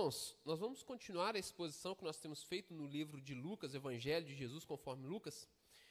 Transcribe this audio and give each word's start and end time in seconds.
Irmãos, 0.00 0.34
nós 0.46 0.58
vamos 0.58 0.82
continuar 0.82 1.36
a 1.36 1.38
exposição 1.38 1.94
que 1.94 2.02
nós 2.02 2.18
temos 2.18 2.42
feito 2.42 2.72
no 2.72 2.86
livro 2.86 3.20
de 3.20 3.34
Lucas, 3.34 3.74
Evangelho 3.74 4.24
de 4.24 4.34
Jesus 4.34 4.64
conforme 4.64 5.06
Lucas. 5.06 5.46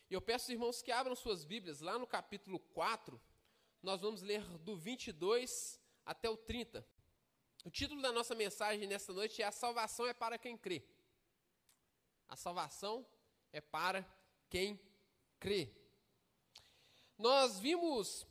E 0.10 0.16
eu 0.16 0.20
peço, 0.20 0.52
irmãos, 0.52 0.82
que 0.82 0.92
abram 0.92 1.16
suas 1.16 1.46
Bíblias 1.46 1.80
lá 1.80 2.00
no 2.00 2.08
capítulo 2.08 2.58
4. 2.58 3.22
Nós 3.84 4.02
vamos 4.02 4.23
ler 4.23 4.44
do 4.62 4.76
22 4.76 5.80
até 6.04 6.27
o 6.27 6.36
30. 6.36 6.84
O 7.64 7.70
título 7.70 8.02
da 8.02 8.12
nossa 8.12 8.34
mensagem 8.34 8.88
nesta 8.88 9.14
noite 9.14 9.44
é 9.44 9.45
A 9.45 9.52
Salvação 9.52 10.08
é 10.08 10.14
para 10.14 10.39
quem 10.39 10.57
crê. 10.57 10.84
A 12.28 12.36
salvação 12.36 13.05
é 13.54 13.62
para 13.62 14.04
quem 14.50 14.80
crê. 15.39 15.71
Nós 17.16 17.60
vimos 17.60 18.26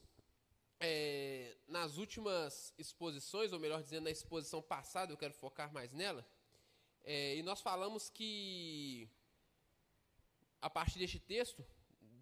é, 0.81 1.57
nas 1.67 1.97
últimas 1.97 2.73
exposições, 2.79 3.53
ou 3.53 3.59
melhor 3.59 3.83
dizendo, 3.83 4.05
na 4.05 4.11
exposição 4.11 4.63
passada, 4.63 5.13
eu 5.13 5.17
quero 5.17 5.35
focar 5.35 5.73
mais 5.73 5.93
nela, 5.93 6.27
é, 7.05 7.37
e 7.37 7.43
nós 7.43 7.61
falamos 7.61 8.11
que, 8.11 9.09
a 10.61 10.69
partir 10.69 10.99
deste 10.99 11.19
texto, 11.19 11.65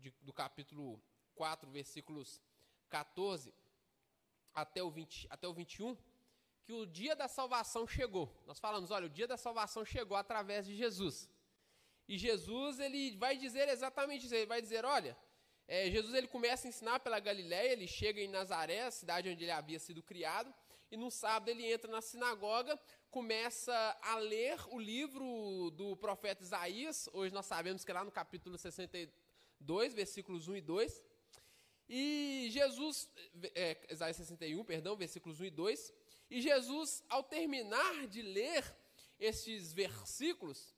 de, 0.01 0.11
do 0.23 0.33
capítulo 0.33 1.03
4, 1.35 1.71
versículos 1.71 2.41
14 2.89 3.53
até 4.55 4.83
o, 4.83 4.91
20, 4.91 5.27
até 5.29 5.47
o 5.47 5.53
21, 5.53 5.97
que 6.65 6.73
o 6.73 6.87
dia 6.87 7.15
da 7.15 7.29
salvação 7.29 7.87
chegou. 7.87 8.33
Nós 8.47 8.59
falamos, 8.59 8.91
olha, 8.91 9.07
o 9.07 9.11
dia 9.11 9.27
da 9.27 9.37
salvação 9.37 9.85
chegou 9.85 10.17
através 10.17 10.67
de 10.67 10.75
Jesus. 10.75 11.29
E 12.09 12.17
Jesus, 12.17 12.79
ele 12.79 13.17
vai 13.17 13.37
dizer 13.37 13.69
exatamente 13.69 14.27
isso, 14.27 14.35
ele 14.35 14.47
vai 14.47 14.63
dizer, 14.63 14.85
olha, 14.85 15.17
é, 15.69 15.91
Jesus 15.91 16.15
ele 16.15 16.29
começa 16.29 16.67
a 16.67 16.71
ensinar 16.71 17.01
pela 17.01 17.19
Galiléia, 17.19 17.73
ele 17.73 17.87
chega 17.89 18.21
em 18.21 18.29
Nazaré, 18.29 18.83
a 18.83 18.91
cidade 18.91 19.29
onde 19.29 19.43
ele 19.43 19.51
havia 19.51 19.79
sido 19.79 20.03
criado, 20.03 20.53
e 20.91 20.97
no 20.97 21.11
sábado 21.11 21.49
ele 21.49 21.71
entra 21.71 21.91
na 21.91 22.01
sinagoga, 22.01 22.79
começa 23.11 23.75
a 24.03 24.17
ler 24.19 24.59
o 24.69 24.79
livro 24.79 25.71
do 25.73 25.97
profeta 25.97 26.43
Isaías, 26.43 27.09
hoje 27.13 27.35
nós 27.35 27.47
sabemos 27.47 27.85
que 27.85 27.91
é 27.91 27.95
lá 27.95 28.05
no 28.05 28.13
capítulo 28.13 28.57
62, 28.57 29.95
versículos 29.95 30.47
1 30.47 30.57
e 30.57 30.61
2, 30.61 31.05
e 31.89 32.49
Jesus, 32.51 33.09
é, 33.55 33.77
Isaías 33.91 34.17
61, 34.17 34.65
perdão, 34.65 34.97
versículos 34.97 35.41
1 35.41 35.47
e 35.47 35.51
2, 35.51 35.93
e 36.31 36.41
Jesus, 36.41 37.03
ao 37.09 37.23
terminar 37.23 38.07
de 38.07 38.23
ler 38.23 38.65
estes 39.19 39.73
versículos, 39.73 40.75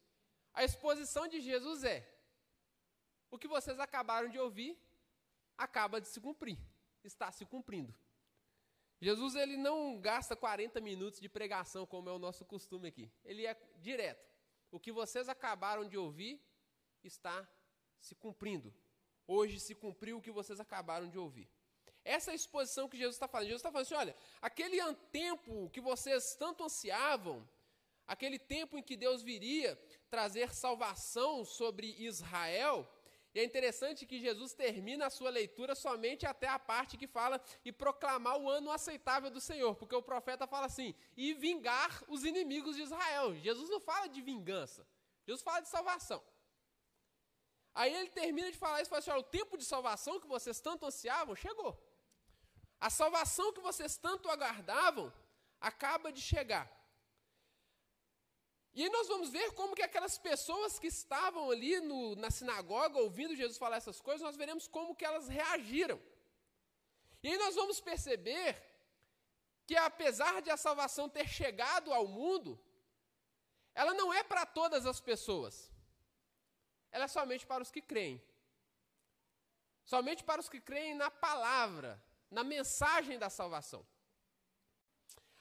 a 0.52 0.64
exposição 0.64 1.26
de 1.26 1.40
Jesus 1.40 1.84
é: 1.84 2.06
o 3.30 3.38
que 3.38 3.48
vocês 3.48 3.78
acabaram 3.80 4.28
de 4.28 4.38
ouvir 4.38 4.78
acaba 5.58 6.00
de 6.00 6.08
se 6.08 6.20
cumprir, 6.20 6.58
está 7.04 7.30
se 7.32 7.44
cumprindo. 7.44 7.94
Jesus 9.00 9.34
ele 9.34 9.56
não 9.56 10.00
gasta 10.00 10.34
40 10.34 10.80
minutos 10.80 11.20
de 11.20 11.28
pregação 11.28 11.84
como 11.84 12.08
é 12.08 12.12
o 12.12 12.18
nosso 12.18 12.44
costume 12.44 12.88
aqui. 12.88 13.10
Ele 13.24 13.46
é 13.46 13.56
direto. 13.76 14.26
O 14.70 14.80
que 14.80 14.90
vocês 14.90 15.28
acabaram 15.28 15.86
de 15.86 15.96
ouvir 15.96 16.40
está 17.04 17.48
se 18.00 18.14
cumprindo. 18.14 18.74
Hoje 19.26 19.60
se 19.60 19.74
cumpriu 19.74 20.18
o 20.18 20.22
que 20.22 20.30
vocês 20.30 20.58
acabaram 20.58 21.08
de 21.08 21.18
ouvir. 21.18 21.48
Essa 22.04 22.30
é 22.30 22.32
a 22.32 22.34
exposição 22.34 22.88
que 22.88 22.96
Jesus 22.96 23.16
está 23.16 23.28
fazendo. 23.28 23.48
Jesus 23.48 23.60
está 23.60 23.70
falando 23.70 23.86
assim: 23.86 23.94
olha, 23.94 24.16
aquele 24.40 24.78
tempo 25.12 25.68
que 25.70 25.80
vocês 25.80 26.34
tanto 26.34 26.64
ansiavam, 26.64 27.46
aquele 28.06 28.38
tempo 28.38 28.78
em 28.78 28.82
que 28.82 28.96
Deus 28.96 29.22
viria 29.22 29.78
trazer 30.08 30.54
salvação 30.54 31.44
sobre 31.44 31.94
Israel, 31.98 32.90
e 33.34 33.40
é 33.40 33.44
interessante 33.44 34.06
que 34.06 34.18
Jesus 34.18 34.54
termina 34.54 35.06
a 35.06 35.10
sua 35.10 35.30
leitura 35.30 35.74
somente 35.74 36.26
até 36.26 36.48
a 36.48 36.58
parte 36.58 36.96
que 36.96 37.06
fala 37.06 37.40
e 37.64 37.70
proclamar 37.70 38.38
o 38.38 38.48
ano 38.48 38.70
aceitável 38.70 39.30
do 39.30 39.40
Senhor, 39.40 39.74
porque 39.74 39.94
o 39.94 40.02
profeta 40.02 40.46
fala 40.46 40.66
assim: 40.66 40.94
e 41.16 41.34
vingar 41.34 42.02
os 42.08 42.24
inimigos 42.24 42.76
de 42.76 42.82
Israel. 42.82 43.34
Jesus 43.36 43.68
não 43.68 43.80
fala 43.80 44.08
de 44.08 44.22
vingança, 44.22 44.86
Jesus 45.26 45.42
fala 45.42 45.60
de 45.60 45.68
salvação. 45.68 46.22
Aí 47.74 47.94
ele 47.94 48.10
termina 48.10 48.50
de 48.50 48.56
falar 48.56 48.80
isso 48.80 48.88
e 48.88 48.90
fala 48.90 49.00
assim: 49.00 49.10
olha, 49.10 49.20
o 49.20 49.24
tempo 49.24 49.56
de 49.58 49.64
salvação 49.64 50.18
que 50.18 50.26
vocês 50.26 50.58
tanto 50.60 50.86
ansiavam 50.86 51.36
chegou. 51.36 51.78
A 52.80 52.90
salvação 52.90 53.52
que 53.52 53.60
vocês 53.60 53.96
tanto 53.96 54.30
aguardavam 54.30 55.12
acaba 55.60 56.10
de 56.10 56.20
chegar. 56.20 56.77
E 58.74 58.84
aí 58.84 58.90
nós 58.90 59.08
vamos 59.08 59.30
ver 59.30 59.52
como 59.52 59.74
que 59.74 59.82
aquelas 59.82 60.18
pessoas 60.18 60.78
que 60.78 60.86
estavam 60.86 61.50
ali 61.50 61.80
no, 61.80 62.14
na 62.16 62.30
sinagoga 62.30 62.98
ouvindo 62.98 63.34
Jesus 63.34 63.58
falar 63.58 63.76
essas 63.76 64.00
coisas, 64.00 64.22
nós 64.22 64.36
veremos 64.36 64.68
como 64.68 64.94
que 64.94 65.04
elas 65.04 65.28
reagiram. 65.28 66.00
E 67.22 67.28
aí 67.28 67.38
nós 67.38 67.54
vamos 67.54 67.80
perceber 67.80 68.62
que 69.66 69.76
apesar 69.76 70.40
de 70.40 70.50
a 70.50 70.56
salvação 70.56 71.08
ter 71.08 71.28
chegado 71.28 71.92
ao 71.92 72.06
mundo, 72.06 72.58
ela 73.74 73.92
não 73.94 74.12
é 74.12 74.22
para 74.22 74.46
todas 74.46 74.86
as 74.86 75.00
pessoas. 75.00 75.70
Ela 76.90 77.04
é 77.04 77.08
somente 77.08 77.46
para 77.46 77.62
os 77.62 77.70
que 77.70 77.82
creem. 77.82 78.22
Somente 79.84 80.24
para 80.24 80.40
os 80.40 80.48
que 80.48 80.60
creem 80.60 80.94
na 80.94 81.10
palavra, 81.10 82.02
na 82.30 82.44
mensagem 82.44 83.18
da 83.18 83.28
salvação. 83.28 83.86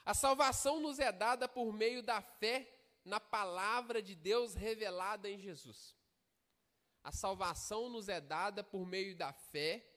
A 0.05 0.13
salvação 0.13 0.79
nos 0.79 0.99
é 0.99 1.11
dada 1.11 1.47
por 1.47 1.73
meio 1.73 2.01
da 2.01 2.21
fé 2.21 2.76
na 3.07 3.21
palavra 3.21 4.01
de 4.01 4.13
Deus 4.13 4.53
revelada 4.53 5.29
em 5.29 5.39
Jesus. 5.39 5.95
A 7.01 7.11
salvação 7.11 7.89
nos 7.89 8.09
é 8.09 8.19
dada 8.19 8.61
por 8.63 8.85
meio 8.85 9.15
da 9.15 9.31
fé 9.31 9.89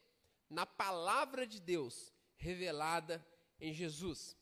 na 0.49 0.65
palavra 0.65 1.45
de 1.45 1.59
Deus 1.59 2.13
revelada 2.37 3.25
em 3.59 3.73
Jesus. 3.73 4.37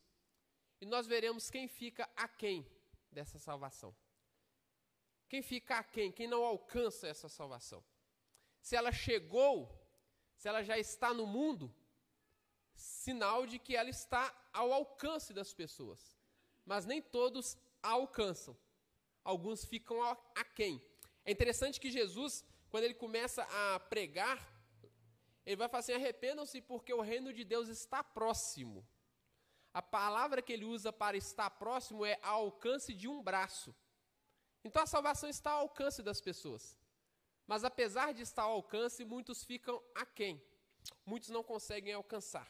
E 0.80 0.86
nós 0.86 1.06
veremos 1.06 1.50
quem 1.50 1.66
fica 1.66 2.08
aquém 2.14 2.64
dessa 3.10 3.40
salvação. 3.40 3.94
Quem 5.28 5.42
fica 5.42 5.76
aquém, 5.76 6.12
quem 6.12 6.28
não 6.28 6.44
alcança 6.44 7.08
essa 7.08 7.28
salvação. 7.28 7.84
Se 8.60 8.76
ela 8.76 8.92
chegou, 8.92 9.68
se 10.36 10.48
ela 10.48 10.62
já 10.62 10.78
está 10.78 11.12
no 11.12 11.26
mundo, 11.26 11.74
sinal 12.74 13.46
de 13.46 13.58
que 13.58 13.74
ela 13.74 13.90
está 13.90 14.32
ao 14.52 14.72
alcance 14.72 15.32
das 15.32 15.52
pessoas. 15.52 16.16
Mas 16.64 16.86
nem 16.86 17.02
todos 17.02 17.58
alcançam. 17.82 18.56
Alguns 19.24 19.64
ficam 19.64 20.02
aquém. 20.34 20.82
É 21.24 21.30
interessante 21.30 21.80
que 21.80 21.90
Jesus, 21.90 22.44
quando 22.70 22.84
ele 22.84 22.94
começa 22.94 23.42
a 23.42 23.80
pregar, 23.80 24.38
ele 25.44 25.56
vai 25.56 25.68
falar 25.68 25.80
assim: 25.80 25.92
arrependam-se 25.92 26.60
porque 26.60 26.92
o 26.92 27.00
reino 27.00 27.32
de 27.32 27.44
Deus 27.44 27.68
está 27.68 28.02
próximo. 28.02 28.86
A 29.72 29.80
palavra 29.80 30.42
que 30.42 30.52
ele 30.52 30.64
usa 30.64 30.92
para 30.92 31.16
estar 31.16 31.48
próximo 31.50 32.04
é 32.04 32.18
alcance 32.22 32.92
de 32.92 33.06
um 33.06 33.22
braço. 33.22 33.74
Então 34.64 34.82
a 34.82 34.86
salvação 34.86 35.28
está 35.28 35.52
ao 35.52 35.60
alcance 35.60 36.02
das 36.02 36.20
pessoas. 36.20 36.76
Mas 37.46 37.64
apesar 37.64 38.12
de 38.12 38.22
estar 38.22 38.42
ao 38.42 38.52
alcance, 38.52 39.04
muitos 39.04 39.44
ficam 39.44 39.82
aquém. 39.94 40.42
Muitos 41.04 41.30
não 41.30 41.42
conseguem 41.42 41.92
alcançar. 41.94 42.48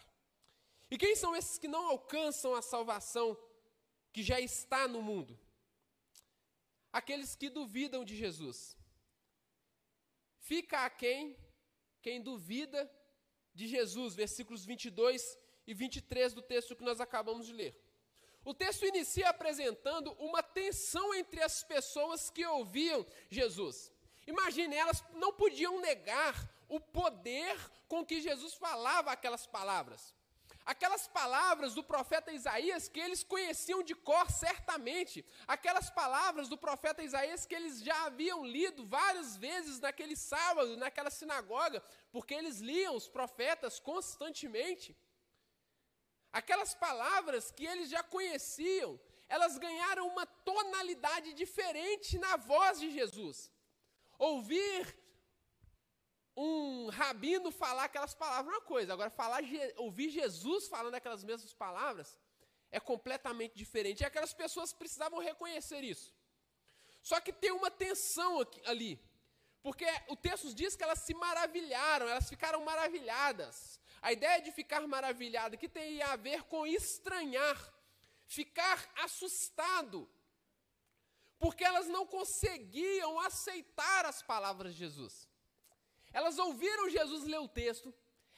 E 0.91 0.99
quem 0.99 1.15
são 1.15 1.37
esses 1.37 1.59
que 1.59 1.69
não 1.69 1.91
alcançam 1.91 2.55
a 2.55 2.63
salvação 2.63 3.39
que 4.13 4.23
já 4.23 4.41
está 4.41 4.87
no 4.89 5.03
mundo? 5.03 5.39
Aqueles 6.93 7.37
que 7.37 7.49
duvidam 7.49 8.05
de 8.05 8.17
Jesus. 8.17 8.77
Fica 10.39 10.85
a 10.85 10.91
quem 10.91 11.37
quem 12.03 12.21
duvida 12.21 12.91
de 13.55 13.67
Jesus, 13.67 14.15
versículos 14.15 14.65
22 14.65 15.39
e 15.67 15.75
23 15.75 16.33
do 16.33 16.43
texto 16.43 16.75
que 16.75 16.85
nós 16.85 17.01
acabamos 17.01 17.47
de 17.47 17.53
ler. 17.53 17.79
O 18.45 18.55
texto 18.55 18.87
inicia 18.87 19.29
apresentando 19.29 20.13
uma 20.13 20.43
tensão 20.43 21.15
entre 21.15 21.43
as 21.43 21.63
pessoas 21.63 22.31
que 22.31 22.45
ouviam 22.47 23.07
Jesus. 23.29 23.93
Imagine, 24.27 24.77
elas 24.77 25.05
não 25.15 25.33
podiam 25.33 25.81
negar 25.81 26.35
o 26.69 26.81
poder 26.81 27.57
com 27.87 28.05
que 28.05 28.21
Jesus 28.21 28.55
falava 28.55 29.13
aquelas 29.13 29.47
palavras. 29.47 30.15
Aquelas 30.73 31.09
palavras 31.09 31.75
do 31.75 31.83
profeta 31.83 32.31
Isaías 32.33 32.89
que 32.89 33.01
eles 33.01 33.25
conheciam 33.25 33.83
de 33.83 33.93
cor 34.09 34.31
certamente, 34.31 35.25
aquelas 35.55 35.91
palavras 35.91 36.49
do 36.49 36.57
profeta 36.57 37.03
Isaías 37.03 37.45
que 37.45 37.57
eles 37.57 37.83
já 37.83 38.05
haviam 38.05 38.45
lido 38.45 38.87
várias 38.87 39.37
vezes 39.37 39.81
naquele 39.81 40.15
sábado, 40.15 40.77
naquela 40.77 41.11
sinagoga, 41.11 41.83
porque 42.13 42.35
eles 42.35 42.61
liam 42.61 42.95
os 42.95 43.09
profetas 43.09 43.81
constantemente. 43.81 44.97
Aquelas 46.33 46.73
palavras 46.73 47.51
que 47.51 47.67
eles 47.67 47.91
já 47.91 48.05
conheciam, 48.05 48.91
elas 49.29 49.59
ganharam 49.59 50.07
uma 50.07 50.25
tonalidade 50.25 51.35
diferente 51.35 52.17
na 52.17 52.37
voz 52.37 52.79
de 52.79 52.93
Jesus. 52.93 53.51
Ouvir 54.21 55.00
um 56.41 56.89
rabino 56.89 57.51
falar 57.51 57.85
aquelas 57.85 58.15
palavras 58.15 58.53
é 58.53 58.57
uma 58.57 58.67
coisa, 58.67 58.93
agora 58.93 59.11
falar, 59.11 59.43
ouvir 59.77 60.09
Jesus 60.11 60.69
falando 60.69 60.95
aquelas 60.95 61.23
mesmas 61.23 61.53
palavras 61.53 62.19
é 62.71 62.81
completamente 62.81 63.55
diferente. 63.57 64.01
E 64.01 64.07
aquelas 64.07 64.33
pessoas 64.33 64.73
precisavam 64.73 65.19
reconhecer 65.21 65.83
isso. 65.83 66.15
Só 67.03 67.21
que 67.21 67.33
tem 67.33 67.51
uma 67.51 67.71
tensão 67.71 68.41
aqui, 68.41 68.61
ali, 68.67 68.93
porque 69.63 69.87
o 70.09 70.17
texto 70.17 70.55
diz 70.55 70.77
que 70.77 70.83
elas 70.83 71.01
se 71.01 71.15
maravilharam, 71.15 72.09
elas 72.09 72.29
ficaram 72.29 72.65
maravilhadas. 72.65 73.81
A 74.01 74.13
ideia 74.13 74.41
de 74.41 74.51
ficar 74.53 74.87
maravilhado 74.87 75.59
que 75.59 75.69
tem 75.69 76.03
a 76.03 76.17
ver 76.17 76.45
com 76.45 76.67
estranhar, 76.67 77.59
ficar 78.27 78.79
assustado 78.97 80.09
porque 81.39 81.65
elas 81.65 81.87
não 81.89 82.07
conseguiam 82.07 83.19
aceitar 83.21 84.05
as 84.05 84.23
palavras 84.23 84.75
de 84.75 84.81
Jesus. 84.81 85.30
Elas 86.13 86.39
ouviram 86.39 86.91
Jesus 86.91 87.25
ler 87.25 87.39
o 87.39 87.49
texto, 87.49 87.95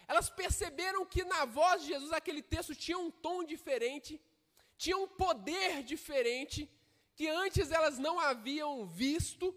elas 0.07 0.29
perceberam 0.29 1.07
que 1.07 1.25
na 1.25 1.45
voz 1.45 1.83
de 1.83 1.89
Jesus 1.89 2.13
aquele 2.13 2.43
texto 2.43 2.75
tinha 2.75 2.99
um 2.99 3.11
tom 3.11 3.43
diferente, 3.45 4.21
tinha 4.77 4.97
um 4.97 5.09
poder 5.09 5.83
diferente, 5.83 6.71
que 7.15 7.29
antes 7.29 7.71
elas 7.71 7.99
não 7.99 8.19
haviam 8.19 8.87
visto, 8.87 9.55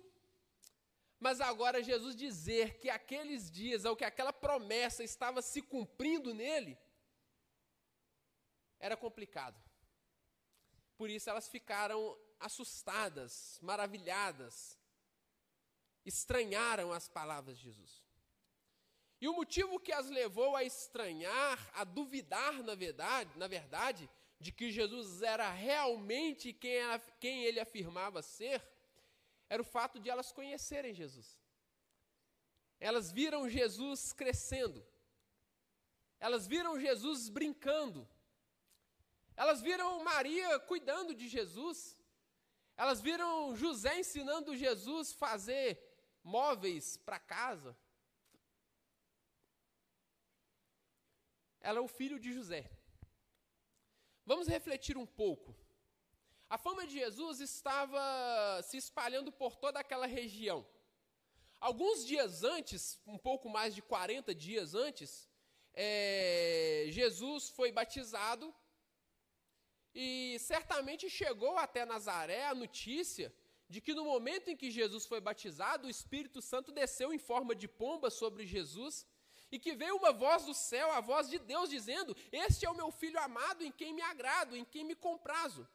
mas 1.20 1.42
agora 1.42 1.84
Jesus 1.84 2.16
dizer 2.16 2.80
que 2.80 2.90
aqueles 2.90 3.50
dias, 3.50 3.86
ou 3.86 3.96
que 3.96 4.06
aquela 4.06 4.32
promessa 4.32 5.04
estava 5.04 5.42
se 5.42 5.62
cumprindo 5.62 6.34
nele, 6.34 6.78
era 8.80 8.96
complicado. 8.96 9.60
Por 10.98 11.10
isso 11.10 11.30
elas 11.30 11.48
ficaram 11.48 12.18
assustadas, 12.40 13.58
maravilhadas, 13.62 14.78
estranharam 16.06 16.94
as 16.94 17.08
palavras 17.08 17.58
de 17.58 17.64
Jesus. 17.64 18.05
E 19.22 19.28
o 19.28 19.34
motivo 19.34 19.80
que 19.80 19.94
as 19.94 20.10
levou 20.10 20.56
a 20.56 20.64
estranhar, 20.64 21.72
a 21.74 21.84
duvidar, 21.84 22.62
na 22.64 22.76
verdade, 22.76 23.32
na 23.38 23.48
verdade, 23.48 24.10
de 24.40 24.52
que 24.52 24.72
Jesus 24.72 25.22
era 25.22 25.50
realmente 25.50 26.52
quem, 26.52 26.76
era, 26.76 27.00
quem 27.20 27.44
ele 27.46 27.60
afirmava 27.60 28.22
ser, 28.22 28.62
era 29.50 29.62
o 29.62 29.66
fato 29.66 30.00
de 30.00 30.10
elas 30.10 30.32
conhecerem 30.32 30.94
Jesus. 30.94 31.40
Elas 32.80 33.12
viram 33.12 33.50
Jesus 33.50 34.12
crescendo. 34.12 34.86
Elas 36.20 36.46
viram 36.46 36.80
Jesus 36.80 37.30
brincando. 37.30 38.08
Elas 39.36 39.62
viram 39.62 40.04
Maria 40.04 40.60
cuidando 40.60 41.14
de 41.14 41.28
Jesus. 41.28 41.98
Elas 42.76 43.02
viram 43.02 43.56
José 43.56 44.00
ensinando 44.00 44.56
Jesus 44.56 45.14
a 45.14 45.18
fazer 45.18 45.82
móveis 46.24 46.98
para 46.98 47.20
casa. 47.20 47.78
Ela 51.68 51.80
é 51.80 51.82
o 51.82 51.94
filho 52.00 52.18
de 52.24 52.32
José. 52.38 52.64
Vamos 54.32 54.48
refletir 54.56 54.96
um 55.04 55.08
pouco. 55.22 55.50
A 56.56 56.58
fama 56.66 56.86
de 56.86 56.94
Jesus 57.02 57.40
estava 57.40 58.04
se 58.68 58.78
espalhando 58.78 59.32
por 59.32 59.56
toda 59.64 59.80
aquela 59.80 60.06
região. 60.20 60.60
Alguns 61.60 62.06
dias 62.12 62.44
antes, 62.44 62.82
um 63.14 63.18
pouco 63.18 63.50
mais 63.50 63.74
de 63.74 63.82
40 63.82 64.36
dias 64.36 64.76
antes, 64.76 65.28
é, 65.74 66.86
Jesus 66.98 67.50
foi 67.50 67.72
batizado 67.72 68.54
e 70.06 70.38
certamente 70.52 71.10
chegou 71.10 71.58
até 71.58 71.84
Nazaré 71.84 72.46
a 72.46 72.54
notícia 72.64 73.34
de 73.68 73.82
que 73.82 73.96
no 73.96 74.06
momento 74.06 74.50
em 74.52 74.56
que 74.62 74.70
Jesus 74.70 75.04
foi 75.12 75.20
batizado, 75.20 75.88
o 75.88 75.96
Espírito 75.98 76.44
Santo 76.44 76.72
desceu 76.72 77.12
em 77.12 77.18
forma 77.18 77.56
de 77.56 77.68
pomba 77.68 78.12
sobre 78.12 78.46
Jesus 78.46 79.04
e 79.52 79.60
que 79.60 79.76
veio 79.76 79.98
uma 79.98 80.12
voz 80.12 80.46
do 80.46 80.54
céu, 80.54 80.92
a 80.92 81.00
voz 81.00 81.30
de 81.30 81.40
Deus, 81.40 81.70
dizendo: 81.70 82.16
Este 82.32 82.66
é 82.66 82.70
o 82.70 82.76
meu 82.76 82.92
filho 82.92 83.20
amado 83.20 83.64
em 83.64 83.72
quem 83.72 83.94
me 83.94 84.02
agrado, 84.02 84.56
em 84.56 84.66
quem 84.66 84.84
me 84.84 84.96
comprazo. 84.96 85.68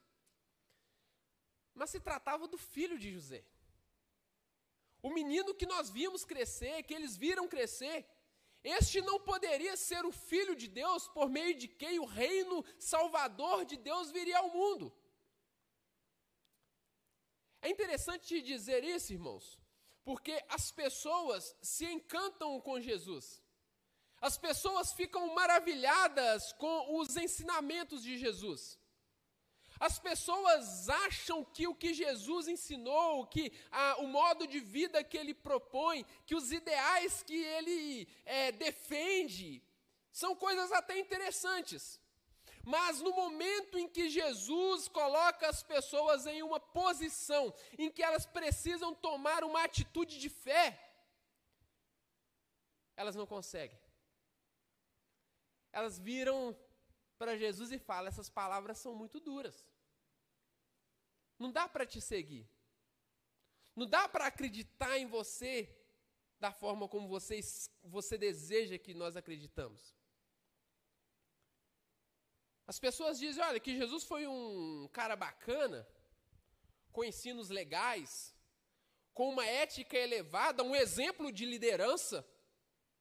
Mas 1.75 1.90
se 1.90 2.00
tratava 2.00 2.46
do 2.46 2.58
filho 2.58 2.99
de 2.99 3.12
José. 3.12 3.44
O 5.02 5.11
menino 5.11 5.55
que 5.55 5.67
nós 5.67 5.88
vimos 5.90 6.25
crescer, 6.25 6.82
que 6.82 6.93
eles 6.93 7.17
viram 7.17 7.49
crescer, 7.49 8.06
este 8.62 9.00
não 9.00 9.19
poderia 9.19 9.76
ser 9.76 10.05
o 10.05 10.12
filho 10.12 10.55
de 10.55 10.69
Deus 10.69 11.08
por 11.08 11.31
meio 11.31 11.55
de 11.55 11.67
quem 11.67 11.99
o 11.99 12.05
reino 12.05 12.62
salvador 12.78 13.64
de 13.64 13.76
Deus 13.76 14.11
viria 14.11 14.38
ao 14.38 14.50
mundo. 14.50 14.93
É 17.62 17.70
interessante 17.70 18.40
dizer 18.43 18.84
isso, 18.84 19.12
irmãos, 19.12 19.58
porque 20.05 20.43
as 20.49 20.70
pessoas 20.70 21.56
se 21.62 21.87
encantam 21.87 22.61
com 22.61 22.81
Jesus. 22.81 23.43
As 24.20 24.37
pessoas 24.37 24.93
ficam 24.93 25.34
maravilhadas 25.34 26.52
com 26.52 26.99
os 26.99 27.17
ensinamentos 27.17 28.02
de 28.02 28.19
Jesus. 28.19 28.78
As 29.78 29.99
pessoas 29.99 30.90
acham 30.90 31.43
que 31.43 31.67
o 31.67 31.75
que 31.75 31.94
Jesus 31.94 32.46
ensinou, 32.46 33.26
que 33.26 33.50
ah, 33.70 33.96
o 34.00 34.06
modo 34.06 34.46
de 34.46 34.61
vida 34.61 35.02
que 35.02 35.17
ele 35.17 35.32
propõe, 35.32 36.05
que 36.26 36.34
os 36.34 36.52
ideais 36.52 37.22
que 37.22 37.34
ele 37.34 38.06
é, 38.26 38.52
defende, 38.52 39.62
são 40.12 40.37
coisas 40.37 40.70
até 40.70 40.99
interessantes. 40.99 41.99
Mas 42.62 43.00
no 43.00 43.12
momento 43.14 43.78
em 43.78 43.88
que 43.88 44.11
Jesus 44.11 44.87
coloca 44.87 45.49
as 45.49 45.62
pessoas 45.62 46.26
em 46.26 46.43
uma 46.43 46.61
posição 46.61 47.55
em 47.78 47.90
que 47.90 48.02
elas 48.02 48.26
precisam 48.26 48.94
tomar 48.94 49.43
uma 49.44 49.64
atitude 49.64 50.19
de 50.19 50.28
fé, 50.28 50.78
elas 52.94 53.17
não 53.17 53.25
conseguem 53.25 53.81
elas 55.72 55.99
viram 55.99 56.56
para 57.19 57.37
Jesus 57.37 57.70
e 57.72 57.78
falam: 57.78 58.08
essas 58.08 58.28
palavras 58.28 58.78
são 58.78 58.94
muito 58.94 59.20
duras. 59.20 59.67
Não 61.38 61.50
dá 61.50 61.69
para 61.69 61.87
te 61.87 62.00
seguir. 62.00 62.49
Não 63.75 63.87
dá 63.87 64.08
para 64.08 64.26
acreditar 64.26 64.99
em 64.99 65.06
você 65.06 65.75
da 66.38 66.50
forma 66.50 66.88
como 66.88 67.08
você, 67.08 67.40
você 67.82 68.17
deseja 68.19 68.78
que 68.78 68.94
nós 68.94 69.17
acreditamos. 69.17 69.94
As 72.67 72.78
pessoas 72.78 73.19
dizem: 73.19 73.43
olha, 73.43 73.61
que 73.61 73.76
Jesus 73.76 74.05
foi 74.05 74.26
um 74.26 74.88
cara 74.93 75.17
bacana, 75.17 75.87
com 76.93 77.05
ensinos 77.05 77.49
legais, 77.49 78.34
com 79.12 79.28
uma 79.28 79.44
ética 79.44 79.96
elevada, 79.96 80.62
um 80.62 80.75
exemplo 80.75 81.32
de 81.32 81.44
liderança. 81.44 82.26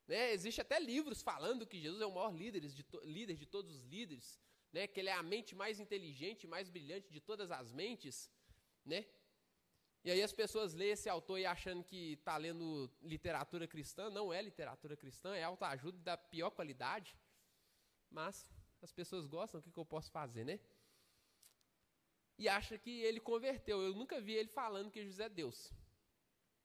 Né? 0.09 0.33
Existe 0.33 0.59
até 0.59 0.79
livros 0.79 1.21
falando 1.21 1.67
que 1.67 1.79
Jesus 1.79 2.01
é 2.01 2.05
o 2.07 2.11
maior 2.11 2.33
líder 2.33 2.61
de, 2.61 2.83
líder 3.03 3.35
de 3.37 3.45
todos 3.45 3.75
os 3.75 3.83
líderes, 3.83 4.39
né? 4.73 4.87
que 4.87 4.99
ele 4.99 5.09
é 5.09 5.13
a 5.13 5.21
mente 5.21 5.53
mais 5.53 5.79
inteligente, 5.79 6.47
mais 6.47 6.67
brilhante 6.67 7.11
de 7.11 7.21
todas 7.21 7.51
as 7.51 7.71
mentes. 7.71 8.27
Né? 8.83 9.05
E 10.03 10.09
aí 10.09 10.23
as 10.23 10.33
pessoas 10.33 10.73
leem 10.73 10.93
esse 10.93 11.07
autor 11.07 11.37
e 11.37 11.45
achando 11.45 11.83
que 11.83 12.13
está 12.13 12.35
lendo 12.37 12.91
literatura 13.03 13.67
cristã, 13.67 14.09
não 14.09 14.33
é 14.33 14.41
literatura 14.41 14.97
cristã, 14.97 15.35
é 15.35 15.43
autoajuda 15.43 15.99
da 15.99 16.17
pior 16.17 16.49
qualidade. 16.49 17.15
Mas 18.09 18.49
as 18.81 18.91
pessoas 18.91 19.27
gostam, 19.27 19.59
o 19.59 19.63
que, 19.63 19.71
que 19.71 19.77
eu 19.77 19.85
posso 19.85 20.09
fazer, 20.09 20.43
né? 20.43 20.59
E 22.35 22.49
acha 22.49 22.79
que 22.79 23.01
ele 23.01 23.19
converteu. 23.19 23.79
Eu 23.79 23.93
nunca 23.93 24.19
vi 24.19 24.33
ele 24.33 24.49
falando 24.49 24.89
que 24.89 25.03
Jesus 25.03 25.19
é 25.19 25.29
Deus. 25.29 25.71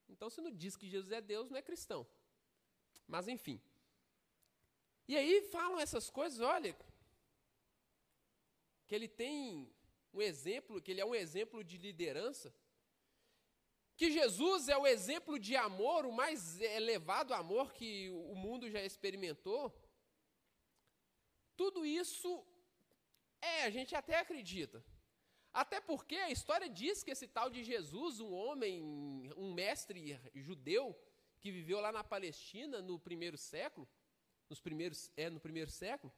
Então, 0.08 0.30
se 0.30 0.40
não 0.40 0.50
diz 0.50 0.76
que 0.76 0.88
Jesus 0.88 1.12
é 1.12 1.20
Deus, 1.20 1.50
não 1.50 1.58
é 1.58 1.62
cristão. 1.62 2.06
Mas 3.06 3.28
enfim. 3.28 3.60
E 5.06 5.16
aí 5.16 5.42
falam 5.50 5.78
essas 5.78 6.08
coisas, 6.08 6.40
olha, 6.40 6.74
que 8.86 8.94
ele 8.94 9.08
tem 9.08 9.70
um 10.12 10.22
exemplo, 10.22 10.80
que 10.80 10.90
ele 10.90 11.00
é 11.00 11.04
um 11.04 11.14
exemplo 11.14 11.62
de 11.62 11.76
liderança, 11.76 12.54
que 13.96 14.10
Jesus 14.10 14.68
é 14.68 14.76
o 14.76 14.86
exemplo 14.86 15.38
de 15.38 15.54
amor, 15.56 16.04
o 16.06 16.12
mais 16.12 16.60
elevado 16.60 17.32
amor 17.32 17.72
que 17.72 18.10
o 18.10 18.34
mundo 18.34 18.68
já 18.68 18.82
experimentou. 18.82 19.72
Tudo 21.56 21.86
isso 21.86 22.44
é, 23.40 23.64
a 23.64 23.70
gente 23.70 23.94
até 23.94 24.18
acredita. 24.18 24.84
Até 25.52 25.80
porque 25.80 26.16
a 26.16 26.30
história 26.30 26.68
diz 26.68 27.04
que 27.04 27.12
esse 27.12 27.28
tal 27.28 27.48
de 27.48 27.62
Jesus, 27.62 28.18
um 28.18 28.32
homem, 28.32 28.82
um 29.36 29.52
mestre 29.54 30.18
judeu, 30.34 30.98
que 31.44 31.52
viveu 31.52 31.78
lá 31.78 31.92
na 31.92 32.02
Palestina 32.02 32.80
no 32.80 32.98
primeiro 32.98 33.36
século, 33.36 33.86
nos 34.48 34.62
primeiros, 34.62 35.10
é, 35.14 35.28
no 35.28 35.38
primeiro 35.38 35.70
século, 35.70 36.10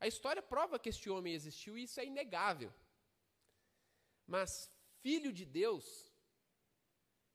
a 0.00 0.08
história 0.08 0.42
prova 0.42 0.76
que 0.76 0.88
este 0.88 1.08
homem 1.08 1.34
existiu 1.34 1.78
e 1.78 1.84
isso 1.84 2.00
é 2.00 2.04
inegável. 2.04 2.74
Mas 4.26 4.68
filho 5.00 5.32
de 5.32 5.44
Deus, 5.46 6.12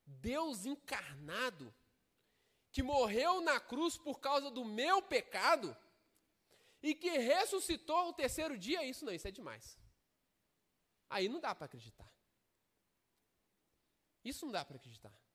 Deus 0.05 0.65
encarnado, 0.65 1.73
que 2.69 2.83
morreu 2.83 3.39
na 3.39 3.61
cruz 3.61 3.97
por 3.97 4.19
causa 4.19 4.51
do 4.51 4.65
meu 4.65 5.01
pecado 5.01 5.73
e 6.83 6.93
que 6.93 7.11
ressuscitou 7.11 7.95
ao 7.95 8.13
terceiro 8.13 8.57
dia, 8.57 8.83
isso 8.83 9.05
não, 9.05 9.13
isso 9.13 9.25
é 9.29 9.31
demais. 9.31 9.79
Aí 11.09 11.29
não 11.29 11.39
dá 11.39 11.55
para 11.55 11.63
acreditar. 11.63 12.13
Isso 14.21 14.45
não 14.45 14.51
dá 14.51 14.65
para 14.65 14.75
acreditar 14.75 15.26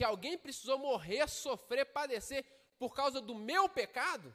que 0.00 0.04
alguém 0.04 0.38
precisou 0.38 0.78
morrer, 0.78 1.28
sofrer, 1.28 1.84
padecer 1.84 2.42
por 2.78 2.94
causa 2.94 3.20
do 3.20 3.34
meu 3.34 3.68
pecado? 3.68 4.34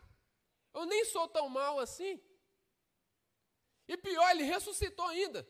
Eu 0.72 0.86
nem 0.86 1.04
sou 1.06 1.28
tão 1.28 1.50
mal 1.50 1.80
assim. 1.80 2.22
E 3.88 3.98
pior, 3.98 4.30
ele 4.30 4.44
ressuscitou 4.44 5.08
ainda. 5.08 5.42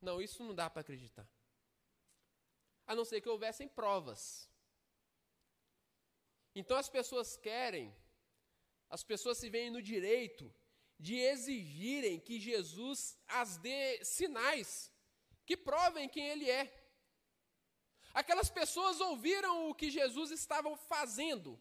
Não, 0.00 0.18
isso 0.18 0.42
não 0.42 0.54
dá 0.54 0.70
para 0.70 0.80
acreditar. 0.80 1.28
A 2.86 2.94
não 2.94 3.04
ser 3.04 3.20
que 3.20 3.28
houvessem 3.28 3.68
provas. 3.68 4.50
Então 6.54 6.78
as 6.78 6.88
pessoas 6.88 7.36
querem, 7.36 7.94
as 8.88 9.04
pessoas 9.04 9.36
se 9.36 9.50
veem 9.50 9.70
no 9.70 9.82
direito 9.82 10.50
de 10.98 11.16
exigirem 11.18 12.18
que 12.18 12.40
Jesus 12.40 13.18
as 13.28 13.58
dê 13.58 14.02
sinais 14.02 14.90
que 15.44 15.54
provem 15.54 16.08
quem 16.08 16.26
ele 16.30 16.50
é. 16.50 16.85
Aquelas 18.20 18.48
pessoas 18.48 18.98
ouviram 18.98 19.68
o 19.68 19.74
que 19.74 19.90
Jesus 19.90 20.30
estava 20.30 20.74
fazendo. 20.92 21.60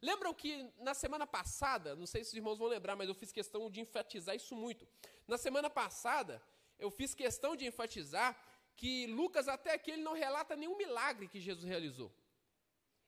Lembram 0.00 0.32
que 0.32 0.50
na 0.78 0.94
semana 0.94 1.26
passada, 1.26 1.96
não 1.96 2.06
sei 2.06 2.22
se 2.22 2.30
os 2.30 2.36
irmãos 2.36 2.58
vão 2.60 2.68
lembrar, 2.68 2.94
mas 2.94 3.08
eu 3.08 3.14
fiz 3.22 3.32
questão 3.32 3.68
de 3.68 3.80
enfatizar 3.80 4.36
isso 4.36 4.54
muito. 4.54 4.86
Na 5.26 5.36
semana 5.36 5.68
passada, 5.68 6.40
eu 6.78 6.92
fiz 6.92 7.12
questão 7.12 7.56
de 7.56 7.66
enfatizar 7.66 8.40
que 8.76 9.08
Lucas 9.08 9.48
até 9.48 9.74
aqui 9.74 9.90
ele 9.90 10.04
não 10.04 10.12
relata 10.12 10.54
nenhum 10.54 10.76
milagre 10.76 11.26
que 11.26 11.40
Jesus 11.40 11.66
realizou. 11.68 12.12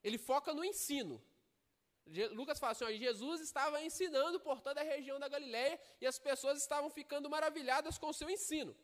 Ele 0.03 0.19
foca 0.19 0.53
no 0.53 0.65
ensino. 0.65 1.23
Lucas 2.33 2.59
fala 2.59 2.73
assim: 2.73 2.85
ó, 2.85 2.91
Jesus 2.91 3.41
estava 3.43 3.81
ensinando 3.81 4.41
por 4.41 4.61
toda 4.61 4.81
a 4.81 4.85
região 4.85 5.21
da 5.21 5.29
Galiléia 5.29 5.81
e 6.01 6.07
as 6.07 6.19
pessoas 6.19 6.59
estavam 6.59 6.91
ficando 6.91 7.31
maravilhadas 7.31 7.97
com 7.97 8.09
o 8.09 8.15
seu 8.21 8.29
ensino. 8.29 8.75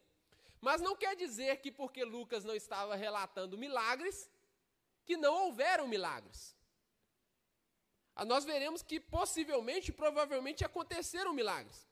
Mas 0.67 0.81
não 0.81 0.97
quer 0.97 1.15
dizer 1.15 1.61
que 1.63 1.71
porque 1.71 2.03
Lucas 2.05 2.43
não 2.43 2.55
estava 2.55 2.95
relatando 2.97 3.59
milagres, 3.65 4.31
que 5.05 5.15
não 5.25 5.35
houveram 5.43 5.87
milagres. 5.87 6.57
Ah, 8.17 8.25
nós 8.25 8.47
veremos 8.47 8.81
que 8.83 8.99
possivelmente, 8.99 9.93
provavelmente 9.93 10.65
aconteceram 10.65 11.35
milagres. 11.35 11.87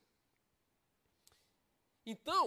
Então, 2.07 2.45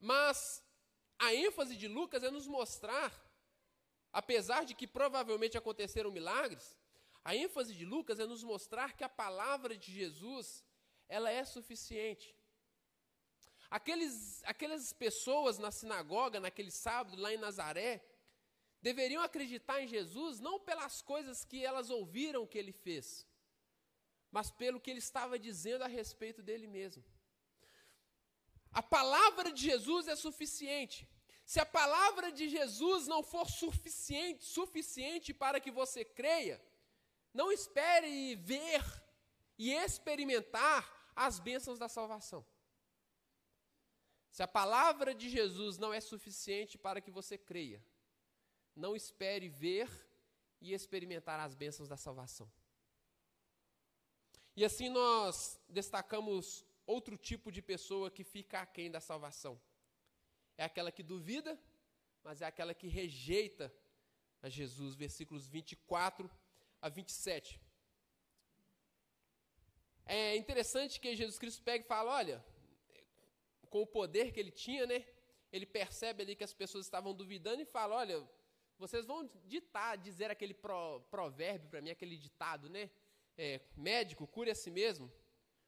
mas 0.00 0.38
a 1.18 1.34
ênfase 1.34 1.76
de 1.76 1.86
Lucas 1.86 2.22
é 2.24 2.30
nos 2.30 2.46
mostrar, 2.46 3.12
apesar 4.20 4.64
de 4.64 4.74
que 4.74 4.86
provavelmente 4.86 5.58
aconteceram 5.58 6.10
milagres, 6.10 6.66
a 7.22 7.36
ênfase 7.36 7.74
de 7.74 7.84
Lucas 7.84 8.18
é 8.18 8.26
nos 8.26 8.42
mostrar 8.42 8.96
que 8.96 9.04
a 9.04 9.10
palavra 9.10 9.76
de 9.76 9.92
Jesus, 9.92 10.64
ela 11.06 11.30
é 11.30 11.44
suficiente. 11.44 12.34
Aqueles, 13.76 14.40
aquelas 14.44 14.92
pessoas 14.92 15.58
na 15.58 15.72
sinagoga, 15.72 16.38
naquele 16.38 16.70
sábado, 16.70 17.20
lá 17.20 17.34
em 17.34 17.36
Nazaré, 17.36 17.92
deveriam 18.80 19.20
acreditar 19.20 19.82
em 19.82 19.88
Jesus 19.88 20.38
não 20.38 20.60
pelas 20.60 21.02
coisas 21.02 21.44
que 21.44 21.64
elas 21.64 21.90
ouviram 21.90 22.46
que 22.46 22.56
ele 22.56 22.70
fez, 22.70 23.26
mas 24.30 24.48
pelo 24.48 24.80
que 24.80 24.92
ele 24.92 25.00
estava 25.00 25.40
dizendo 25.40 25.82
a 25.82 25.88
respeito 25.88 26.40
dele 26.40 26.68
mesmo. 26.68 27.02
A 28.70 28.80
palavra 28.80 29.50
de 29.50 29.62
Jesus 29.62 30.06
é 30.06 30.14
suficiente. 30.14 31.08
Se 31.44 31.58
a 31.58 31.66
palavra 31.66 32.30
de 32.30 32.48
Jesus 32.48 33.08
não 33.08 33.24
for 33.24 33.50
suficiente, 33.50 34.44
suficiente 34.44 35.34
para 35.34 35.58
que 35.58 35.72
você 35.72 36.04
creia, 36.04 36.64
não 37.32 37.50
espere 37.50 38.36
ver 38.36 38.84
e 39.58 39.72
experimentar 39.72 40.80
as 41.16 41.40
bênçãos 41.40 41.80
da 41.80 41.88
salvação. 41.88 42.46
Se 44.34 44.42
a 44.42 44.48
palavra 44.48 45.14
de 45.14 45.30
Jesus 45.30 45.78
não 45.78 45.94
é 45.94 46.00
suficiente 46.00 46.76
para 46.76 47.00
que 47.00 47.08
você 47.08 47.38
creia, 47.38 47.80
não 48.74 48.96
espere 48.96 49.48
ver 49.48 49.88
e 50.60 50.72
experimentar 50.72 51.38
as 51.38 51.54
bênçãos 51.54 51.88
da 51.88 51.96
salvação. 51.96 52.50
E 54.56 54.64
assim 54.64 54.88
nós 54.88 55.60
destacamos 55.68 56.66
outro 56.84 57.16
tipo 57.16 57.52
de 57.52 57.62
pessoa 57.62 58.10
que 58.10 58.24
fica 58.24 58.60
aquém 58.60 58.90
da 58.90 59.00
salvação. 59.00 59.54
É 60.58 60.64
aquela 60.64 60.90
que 60.90 61.04
duvida, 61.04 61.56
mas 62.24 62.42
é 62.42 62.46
aquela 62.46 62.74
que 62.74 62.88
rejeita 62.88 63.72
a 64.42 64.48
Jesus, 64.48 64.96
versículos 64.96 65.46
24 65.46 66.28
a 66.82 66.88
27. 66.88 67.60
É 70.04 70.34
interessante 70.34 70.98
que 70.98 71.14
Jesus 71.14 71.38
Cristo 71.38 71.62
pega 71.62 71.84
e 71.84 71.86
fala: 71.86 72.10
olha, 72.10 72.44
com 73.74 73.82
o 73.82 73.86
poder 73.86 74.30
que 74.30 74.38
ele 74.38 74.52
tinha, 74.52 74.86
né? 74.86 75.04
Ele 75.52 75.66
percebe 75.66 76.22
ali 76.22 76.36
que 76.36 76.44
as 76.44 76.54
pessoas 76.54 76.86
estavam 76.86 77.12
duvidando 77.12 77.60
e 77.60 77.64
fala: 77.64 77.96
Olha, 77.96 78.24
vocês 78.78 79.04
vão 79.04 79.28
ditar, 79.44 79.98
dizer 79.98 80.30
aquele 80.30 80.54
pro, 80.54 81.00
provérbio 81.10 81.68
para 81.68 81.80
mim, 81.80 81.90
aquele 81.90 82.16
ditado, 82.16 82.68
né? 82.68 82.88
É, 83.36 83.60
médico, 83.76 84.28
cure 84.28 84.48
a 84.48 84.54
si 84.54 84.70
mesmo. 84.70 85.12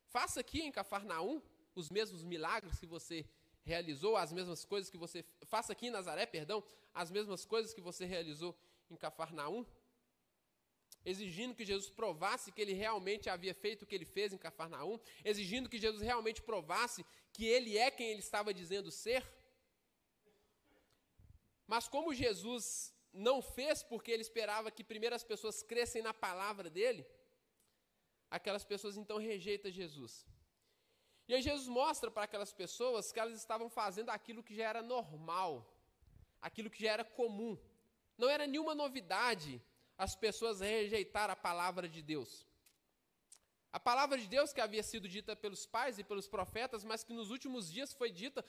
Faça 0.04 0.38
aqui 0.38 0.60
em 0.62 0.70
Cafarnaum 0.70 1.42
os 1.75 1.90
mesmos 1.90 2.22
milagres 2.22 2.78
que 2.78 2.86
você 2.86 3.28
realizou, 3.64 4.16
as 4.16 4.32
mesmas 4.32 4.64
coisas 4.64 4.88
que 4.88 4.96
você. 4.96 5.25
Faça 5.42 5.72
aqui 5.72 5.88
em 5.88 5.90
Nazaré, 5.90 6.26
perdão, 6.26 6.62
as 6.94 7.10
mesmas 7.10 7.44
coisas 7.44 7.75
que 7.75 7.80
você 7.80 8.04
realizou 8.04 8.56
em 8.88 8.94
Cafarnaum 8.94 9.66
exigindo 11.12 11.54
que 11.54 11.64
Jesus 11.64 11.88
provasse 11.88 12.50
que 12.50 12.60
ele 12.60 12.72
realmente 12.72 13.30
havia 13.30 13.54
feito 13.54 13.82
o 13.82 13.86
que 13.86 13.94
ele 13.94 14.08
fez 14.16 14.32
em 14.32 14.42
Cafarnaum, 14.44 14.98
exigindo 15.25 15.70
que 15.72 15.78
Jesus 15.78 16.02
realmente 16.02 16.42
provasse 16.42 17.06
que 17.32 17.44
ele 17.46 17.78
é 17.78 17.88
quem 17.92 18.08
ele 18.10 18.25
estava 18.28 18.52
dizendo 18.52 18.90
ser. 18.90 19.22
Mas 21.72 21.86
como 21.86 22.12
Jesus 22.12 22.92
não 23.12 23.40
fez 23.40 23.84
porque 23.84 24.10
ele 24.10 24.26
esperava 24.28 24.68
que 24.76 24.82
primeiro 24.82 25.14
as 25.14 25.22
pessoas 25.22 25.62
crescem 25.62 26.02
na 26.02 26.12
palavra 26.12 26.68
dele, 26.68 27.06
aquelas 28.28 28.64
pessoas 28.64 28.96
então 28.96 29.18
rejeitam 29.18 29.70
Jesus. 29.70 30.26
E 31.28 31.34
aí 31.34 31.42
Jesus 31.42 31.68
mostra 31.68 32.10
para 32.10 32.25
aquelas 32.25 32.52
pessoas 32.52 33.12
que 33.12 33.20
elas 33.20 33.38
estavam 33.38 33.68
fazendo 33.70 34.10
aquilo 34.10 34.42
que 34.42 34.56
já 34.56 34.64
era 34.72 34.82
normal, 34.82 35.52
aquilo 36.42 36.68
que 36.68 36.82
já 36.82 36.90
era 36.96 37.04
comum. 37.04 37.56
Não 38.18 38.28
era 38.28 38.44
nenhuma 38.46 38.75
novidade 38.75 39.62
as 39.96 40.14
pessoas 40.14 40.60
rejeitaram 40.60 41.32
a 41.32 41.36
palavra 41.36 41.88
de 41.88 42.02
Deus. 42.02 42.46
A 43.72 43.80
palavra 43.80 44.16
de 44.18 44.26
Deus 44.26 44.52
que 44.52 44.60
havia 44.60 44.82
sido 44.82 45.08
dita 45.08 45.36
pelos 45.36 45.66
pais 45.66 45.98
e 45.98 46.04
pelos 46.04 46.26
profetas, 46.26 46.84
mas 46.84 47.04
que 47.04 47.12
nos 47.12 47.30
últimos 47.30 47.70
dias 47.70 47.92
foi 47.92 48.10
dita 48.10 48.44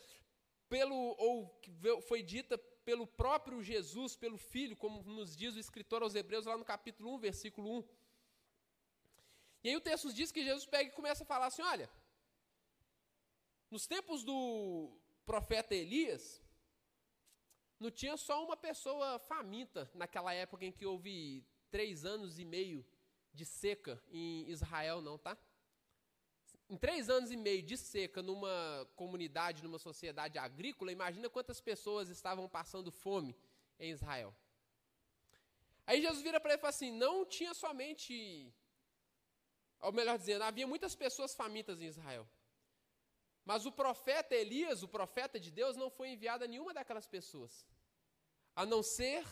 pelo 0.70 1.16
ou 1.18 1.62
foi 2.02 2.22
dita 2.22 2.58
pelo 2.86 3.06
próprio 3.06 3.62
Jesus, 3.62 4.16
pelo 4.16 4.38
Filho, 4.38 4.76
como 4.76 5.04
nos 5.04 5.36
diz 5.36 5.56
o 5.56 5.60
escritor 5.60 6.02
aos 6.02 6.16
Hebreus 6.16 6.46
lá 6.46 6.58
no 6.58 6.64
capítulo 6.64 7.14
1, 7.16 7.18
versículo 7.20 7.80
1. 7.80 7.84
E 9.64 9.70
aí 9.70 9.76
o 9.76 9.82
texto 9.82 10.14
diz 10.14 10.32
que 10.32 10.44
Jesus 10.44 10.66
pega 10.66 10.90
e 10.90 10.94
começa 10.94 11.24
a 11.24 11.28
falar 11.28 11.48
assim: 11.48 11.62
olha, 11.62 11.90
nos 13.70 13.86
tempos 13.86 14.24
do 14.24 14.98
profeta 15.26 15.76
Elias, 15.76 16.42
não 17.80 17.92
tinha 17.92 18.18
só 18.18 18.44
uma 18.44 18.58
pessoa 18.58 19.20
faminta 19.20 19.90
naquela 19.94 20.34
época 20.34 20.66
em 20.66 20.72
que 20.72 20.86
houve 20.86 21.46
três 21.70 22.06
anos 22.06 22.40
e 22.40 22.46
meio 22.46 22.86
de 23.34 23.46
seca 23.46 24.02
em 24.10 24.50
Israel, 24.50 25.02
não, 25.02 25.18
tá? 25.18 25.38
Em 26.70 26.76
três 26.76 27.10
anos 27.10 27.32
e 27.32 27.38
meio 27.38 27.62
de 27.62 27.78
seca 27.78 28.22
numa 28.22 28.88
comunidade, 28.96 29.64
numa 29.64 29.80
sociedade 29.80 30.38
agrícola, 30.38 30.92
imagina 30.92 31.30
quantas 31.30 31.62
pessoas 31.62 32.10
estavam 32.10 32.50
passando 32.50 32.92
fome 32.92 33.36
em 33.80 33.92
Israel. 33.92 34.36
Aí 35.86 36.02
Jesus 36.02 36.22
vira 36.22 36.40
para 36.40 36.52
ele 36.52 36.60
e 36.60 36.62
fala 36.62 36.72
assim: 36.72 36.92
não 36.92 37.26
tinha 37.26 37.54
somente, 37.54 38.52
ou 39.80 39.94
melhor 39.94 40.18
dizendo, 40.18 40.44
havia 40.44 40.68
muitas 40.68 40.96
pessoas 40.96 41.34
famintas 41.34 41.82
em 41.82 41.86
Israel. 41.86 42.28
Mas 43.50 43.66
o 43.66 43.72
profeta 43.72 44.36
Elias, 44.36 44.84
o 44.84 44.90
profeta 44.90 45.40
de 45.40 45.50
Deus, 45.60 45.78
não 45.82 45.90
foi 45.90 46.08
enviado 46.10 46.44
a 46.44 46.48
nenhuma 46.54 46.74
daquelas 46.78 47.08
pessoas, 47.08 47.54
a 48.54 48.66
não 48.66 48.82
ser 48.84 49.24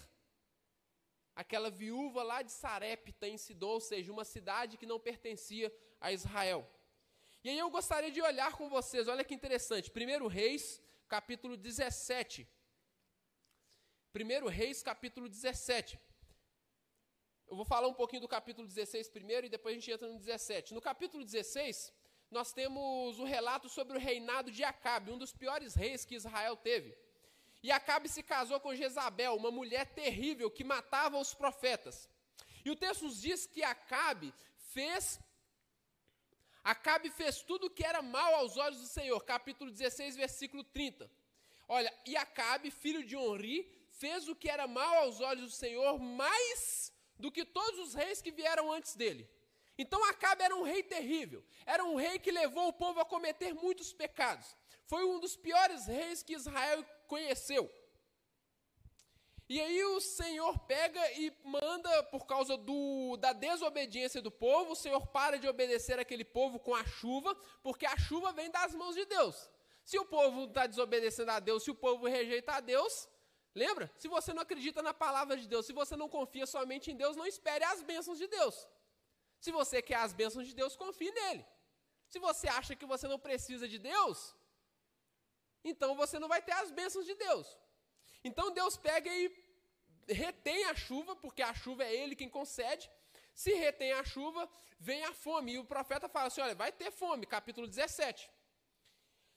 aquela 1.41 1.69
viúva 1.69 2.23
lá 2.23 2.41
de 2.41 2.53
Sarepta, 2.61 3.27
em 3.27 3.37
Sidon, 3.37 3.73
ou 3.77 3.81
seja, 3.81 4.13
uma 4.13 4.23
cidade 4.23 4.77
que 4.77 4.85
não 4.85 5.01
pertencia 5.09 5.67
a 5.99 6.13
Israel. 6.13 6.61
E 7.43 7.49
aí 7.49 7.59
eu 7.59 7.69
gostaria 7.69 8.09
de 8.09 8.21
olhar 8.21 8.53
com 8.53 8.69
vocês, 8.69 9.09
olha 9.09 9.25
que 9.25 9.33
interessante, 9.33 9.91
1 9.91 10.27
Reis, 10.27 10.81
capítulo 11.09 11.57
17. 11.57 12.47
1 14.15 14.47
Reis, 14.47 14.81
capítulo 14.81 15.27
17. 15.27 15.99
Eu 17.47 17.57
vou 17.57 17.65
falar 17.65 17.89
um 17.89 17.93
pouquinho 17.93 18.21
do 18.21 18.29
capítulo 18.29 18.65
16 18.65 19.09
primeiro 19.09 19.45
e 19.45 19.49
depois 19.49 19.73
a 19.73 19.77
gente 19.77 19.91
entra 19.91 20.07
no 20.07 20.17
17. 20.17 20.73
No 20.73 20.79
capítulo 20.79 21.25
16, 21.25 21.93
nós 22.31 22.51
temos 22.51 23.19
o 23.19 23.23
um 23.23 23.25
relato 23.25 23.69
sobre 23.69 23.97
o 23.97 23.99
reinado 23.99 24.51
de 24.51 24.63
Acabe, 24.63 25.11
um 25.11 25.17
dos 25.17 25.33
piores 25.33 25.75
reis 25.75 26.05
que 26.05 26.15
Israel 26.15 26.55
teve. 26.55 26.95
E 27.63 27.71
Acabe 27.71 28.07
se 28.09 28.21
casou 28.21 28.59
com 28.59 28.75
Jezabel, 28.75 29.35
uma 29.35 29.51
mulher 29.51 29.85
terrível 29.87 30.51
que 30.51 30.63
matava 30.63 31.17
os 31.17 31.33
profetas. 31.33 32.09
E 32.63 32.69
o 32.69 32.75
texto 32.75 33.05
nos 33.05 33.21
diz 33.21 33.45
que 33.47 33.63
Acabe 33.63 34.33
fez 34.73 35.19
Acabe 36.63 37.11
fez 37.11 37.43
tudo 37.43 37.67
o 37.67 37.69
que 37.69 37.85
era 37.85 38.01
mal 38.01 38.33
aos 38.35 38.57
olhos 38.57 38.81
do 38.81 38.87
Senhor. 38.87 39.23
Capítulo 39.23 39.69
16, 39.69 40.15
versículo 40.15 40.63
30. 40.63 41.09
Olha, 41.67 41.93
e 42.07 42.17
Acabe, 42.17 42.71
filho 42.71 43.03
de 43.03 43.15
Onri, 43.15 43.71
fez 43.91 44.27
o 44.27 44.35
que 44.35 44.49
era 44.49 44.67
mal 44.67 45.03
aos 45.03 45.21
olhos 45.21 45.51
do 45.51 45.55
Senhor 45.55 45.99
mais 45.99 46.91
do 47.19 47.31
que 47.31 47.45
todos 47.45 47.79
os 47.79 47.93
reis 47.93 48.19
que 48.19 48.31
vieram 48.31 48.71
antes 48.71 48.95
dele. 48.95 49.29
Então 49.77 50.03
Acabe 50.05 50.43
era 50.43 50.55
um 50.55 50.63
rei 50.63 50.81
terrível, 50.83 51.43
era 51.65 51.83
um 51.83 51.95
rei 51.95 52.17
que 52.19 52.31
levou 52.31 52.67
o 52.67 52.73
povo 52.73 52.99
a 52.99 53.05
cometer 53.05 53.53
muitos 53.53 53.91
pecados. 53.91 54.55
Foi 54.85 55.03
um 55.03 55.19
dos 55.19 55.35
piores 55.35 55.87
reis 55.87 56.23
que 56.23 56.33
Israel 56.33 56.85
conheceu. 57.07 57.69
E 59.47 59.61
aí 59.61 59.83
o 59.83 60.01
Senhor 60.01 60.57
pega 60.59 60.99
e 61.19 61.31
manda, 61.43 62.03
por 62.05 62.25
causa 62.25 62.57
do, 62.57 63.15
da 63.17 63.31
desobediência 63.31 64.19
do 64.19 64.31
povo, 64.31 64.71
o 64.71 64.75
Senhor 64.75 65.05
para 65.07 65.37
de 65.37 65.47
obedecer 65.47 65.99
aquele 65.99 66.25
povo 66.25 66.57
com 66.57 66.73
a 66.73 66.83
chuva, 66.83 67.35
porque 67.61 67.85
a 67.85 67.95
chuva 67.95 68.33
vem 68.33 68.49
das 68.49 68.73
mãos 68.73 68.95
de 68.95 69.05
Deus. 69.05 69.49
Se 69.83 69.99
o 69.99 70.05
povo 70.05 70.45
está 70.45 70.65
desobedecendo 70.65 71.29
a 71.29 71.39
Deus, 71.39 71.63
se 71.63 71.69
o 71.69 71.75
povo 71.75 72.07
rejeita 72.07 72.53
a 72.53 72.59
Deus, 72.59 73.07
lembra? 73.53 73.91
Se 73.97 74.07
você 74.07 74.33
não 74.33 74.41
acredita 74.41 74.81
na 74.81 74.95
palavra 74.95 75.37
de 75.37 75.47
Deus, 75.47 75.67
se 75.67 75.73
você 75.73 75.95
não 75.95 76.09
confia 76.09 76.47
somente 76.47 76.89
em 76.89 76.95
Deus, 76.95 77.15
não 77.15 77.27
espere 77.27 77.63
as 77.65 77.83
bênçãos 77.83 78.17
de 78.17 78.27
Deus. 78.27 78.67
Se 79.45 79.51
você 79.51 79.79
quer 79.87 79.99
as 80.05 80.13
bênçãos 80.19 80.47
de 80.47 80.55
Deus, 80.59 80.75
confie 80.75 81.11
nele. 81.11 81.45
Se 82.11 82.17
você 82.27 82.47
acha 82.47 82.75
que 82.75 82.87
você 82.91 83.07
não 83.07 83.19
precisa 83.27 83.67
de 83.73 83.77
Deus, 83.77 84.19
então 85.71 85.89
você 86.01 86.17
não 86.17 86.27
vai 86.33 86.41
ter 86.41 86.53
as 86.53 86.71
bênçãos 86.71 87.05
de 87.05 87.13
Deus. 87.13 87.47
Então 88.23 88.55
Deus 88.59 88.75
pega 88.75 89.07
e 89.07 89.23
retém 90.07 90.65
a 90.65 90.75
chuva, 90.75 91.15
porque 91.15 91.43
a 91.43 91.53
chuva 91.53 91.83
é 91.83 91.93
Ele 91.93 92.15
quem 92.15 92.27
concede. 92.27 92.89
Se 93.35 93.53
retém 93.53 93.91
a 93.93 94.03
chuva, 94.03 94.49
vem 94.79 95.03
a 95.03 95.13
fome. 95.13 95.53
E 95.53 95.59
o 95.59 95.65
profeta 95.75 96.09
fala 96.09 96.27
assim: 96.27 96.41
olha, 96.41 96.55
vai 96.55 96.71
ter 96.71 96.89
fome, 96.89 97.27
capítulo 97.27 97.67
17. 97.67 98.27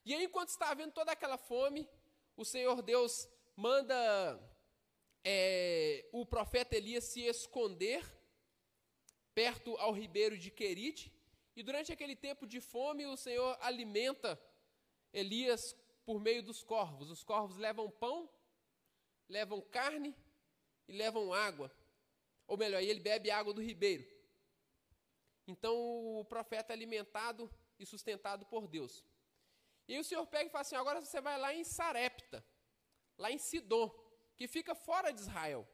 E 0.07 0.15
aí, 0.15 0.25
enquanto 0.25 0.49
está 0.49 0.71
havendo 0.71 0.93
toda 0.93 1.13
aquela 1.13 1.37
fome, 1.37 1.87
o 2.35 2.47
Senhor 2.47 2.81
Deus 2.81 3.29
manda 3.55 3.99
é, 5.23 6.09
o 6.13 6.25
profeta 6.25 6.77
Elias 6.77 7.05
se 7.05 7.21
esconder 7.27 8.03
perto 9.39 9.77
ao 9.77 9.93
ribeiro 9.93 10.37
de 10.37 10.51
Querite. 10.51 11.13
E 11.55 11.63
durante 11.63 11.93
aquele 11.93 12.17
tempo 12.17 12.45
de 12.45 12.61
fome, 12.61 13.07
o 13.07 13.17
Senhor 13.17 13.57
alimenta 13.61 14.31
Elias 15.13 15.77
por 16.05 16.21
meio 16.21 16.43
dos 16.43 16.65
corvos. 16.65 17.09
Os 17.09 17.23
corvos 17.23 17.57
levam 17.57 17.89
pão, 17.89 18.29
levam 19.29 19.61
carne 19.61 20.13
e 20.89 20.93
levam 20.93 21.33
água. 21.33 21.73
Ou 22.49 22.57
melhor, 22.57 22.83
ele 22.83 22.99
bebe 22.99 23.31
água 23.31 23.55
do 23.55 23.63
ribeiro. 23.63 24.05
Então 25.47 25.77
o 26.19 26.25
profeta 26.25 26.73
é 26.73 26.75
alimentado 26.75 27.49
e 27.79 27.87
sustentado 27.87 28.45
por 28.45 28.67
Deus. 28.67 29.05
E 29.87 29.97
o 30.01 30.05
Senhor 30.05 30.27
pega 30.27 30.49
e 30.49 30.51
fala 30.51 30.63
assim: 30.63 30.75
agora 30.75 31.01
você 31.01 31.21
vai 31.21 31.39
lá 31.39 31.55
em 31.55 31.63
Sarepta, 31.63 32.45
lá 33.17 33.31
em 33.31 33.39
Sidom, 33.39 33.89
que 34.37 34.49
fica 34.49 34.75
fora 34.75 35.13
de 35.13 35.21
Israel. 35.21 35.65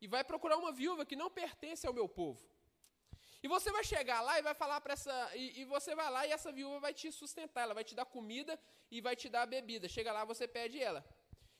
E 0.00 0.06
vai 0.06 0.22
procurar 0.24 0.56
uma 0.56 0.72
viúva 0.72 1.06
que 1.06 1.16
não 1.16 1.30
pertence 1.30 1.86
ao 1.86 1.92
meu 1.92 2.08
povo. 2.08 2.44
E 3.42 3.48
você 3.48 3.70
vai 3.70 3.84
chegar 3.84 4.20
lá 4.22 4.38
e 4.38 4.42
vai 4.42 4.54
falar 4.54 4.80
para 4.80 4.94
essa. 4.94 5.36
E, 5.36 5.60
e, 5.60 5.64
você 5.64 5.94
vai 5.94 6.10
lá 6.10 6.26
e 6.26 6.32
essa 6.32 6.50
viúva 6.50 6.80
vai 6.80 6.92
te 6.92 7.10
sustentar, 7.12 7.62
ela 7.62 7.74
vai 7.74 7.84
te 7.84 7.94
dar 7.94 8.04
comida 8.04 8.58
e 8.90 9.00
vai 9.00 9.14
te 9.14 9.28
dar 9.28 9.46
bebida. 9.46 9.88
Chega 9.88 10.12
lá, 10.12 10.24
você 10.24 10.48
pede 10.48 10.82
ela. 10.82 11.04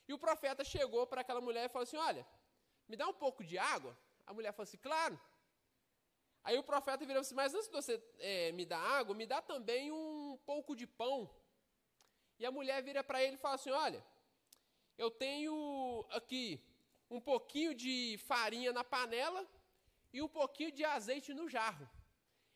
E 0.07 0.13
o 0.13 0.17
profeta 0.17 0.63
chegou 0.63 1.05
para 1.05 1.21
aquela 1.21 1.41
mulher 1.41 1.65
e 1.65 1.69
falou 1.69 1.83
assim: 1.83 1.97
Olha, 1.97 2.25
me 2.87 2.95
dá 2.95 3.07
um 3.07 3.13
pouco 3.13 3.43
de 3.43 3.57
água? 3.57 3.97
A 4.25 4.33
mulher 4.33 4.51
falou 4.51 4.63
assim: 4.63 4.77
Claro. 4.77 5.19
Aí 6.43 6.57
o 6.57 6.63
profeta 6.63 7.05
virou 7.05 7.21
assim: 7.21 7.35
Mas 7.35 7.53
antes 7.53 7.67
de 7.67 7.73
você 7.73 8.01
é, 8.19 8.51
me 8.51 8.65
dar 8.65 8.79
água, 8.79 9.15
me 9.15 9.25
dá 9.25 9.41
também 9.41 9.91
um 9.91 10.37
pouco 10.45 10.75
de 10.75 10.87
pão. 10.87 11.29
E 12.39 12.45
a 12.45 12.51
mulher 12.51 12.81
vira 12.83 13.03
para 13.03 13.23
ele 13.23 13.35
e 13.35 13.39
fala 13.39 13.55
assim: 13.55 13.71
Olha, 13.71 14.03
eu 14.97 15.11
tenho 15.11 16.05
aqui 16.11 16.61
um 17.09 17.19
pouquinho 17.19 17.73
de 17.73 18.17
farinha 18.27 18.71
na 18.73 18.83
panela 18.83 19.47
e 20.13 20.21
um 20.21 20.27
pouquinho 20.27 20.71
de 20.71 20.83
azeite 20.83 21.33
no 21.33 21.47
jarro. 21.47 21.89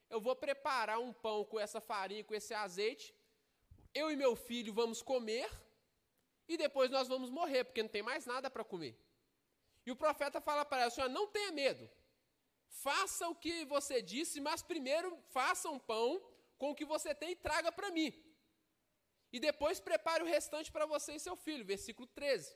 Eu 0.10 0.20
vou 0.20 0.36
preparar 0.36 1.00
um 1.00 1.14
pão 1.14 1.46
com 1.46 1.60
essa 1.60 1.80
farinha, 1.80 2.24
com 2.24 2.36
esse 2.36 2.54
azeite. 2.54 3.16
Eu 3.94 4.12
e 4.12 4.16
meu 4.16 4.36
filho 4.36 4.74
vamos 4.74 5.02
comer 5.02 5.50
e 6.48 6.58
depois 6.58 6.90
nós 6.92 7.08
vamos 7.08 7.30
morrer, 7.30 7.64
porque 7.64 7.82
não 7.82 7.90
tem 7.90 8.04
mais 8.04 8.26
nada 8.26 8.50
para 8.50 8.64
comer. 8.64 8.96
E 9.86 9.92
o 9.92 9.96
profeta 9.96 10.42
fala 10.42 10.66
para 10.66 10.82
ela: 10.82 10.92
Senhora, 10.92 11.12
não 11.12 11.28
tenha 11.28 11.52
medo. 11.52 11.90
Faça 12.68 13.28
o 13.30 13.36
que 13.36 13.66
você 13.66 14.02
disse, 14.02 14.40
mas 14.40 14.62
primeiro 14.62 15.18
faça 15.30 15.70
um 15.70 15.80
pão 15.80 16.22
com 16.58 16.72
o 16.72 16.76
que 16.76 16.86
você 16.86 17.14
tem 17.16 17.32
e 17.32 17.36
traga 17.36 17.72
para 17.72 17.92
mim. 17.92 18.14
E 19.32 19.40
depois 19.40 19.80
prepare 19.80 20.24
o 20.24 20.28
restante 20.28 20.72
para 20.72 20.86
você 20.86 21.14
e 21.16 21.20
seu 21.20 21.36
filho. 21.36 21.66
Versículo 21.66 22.08
13. 22.08 22.56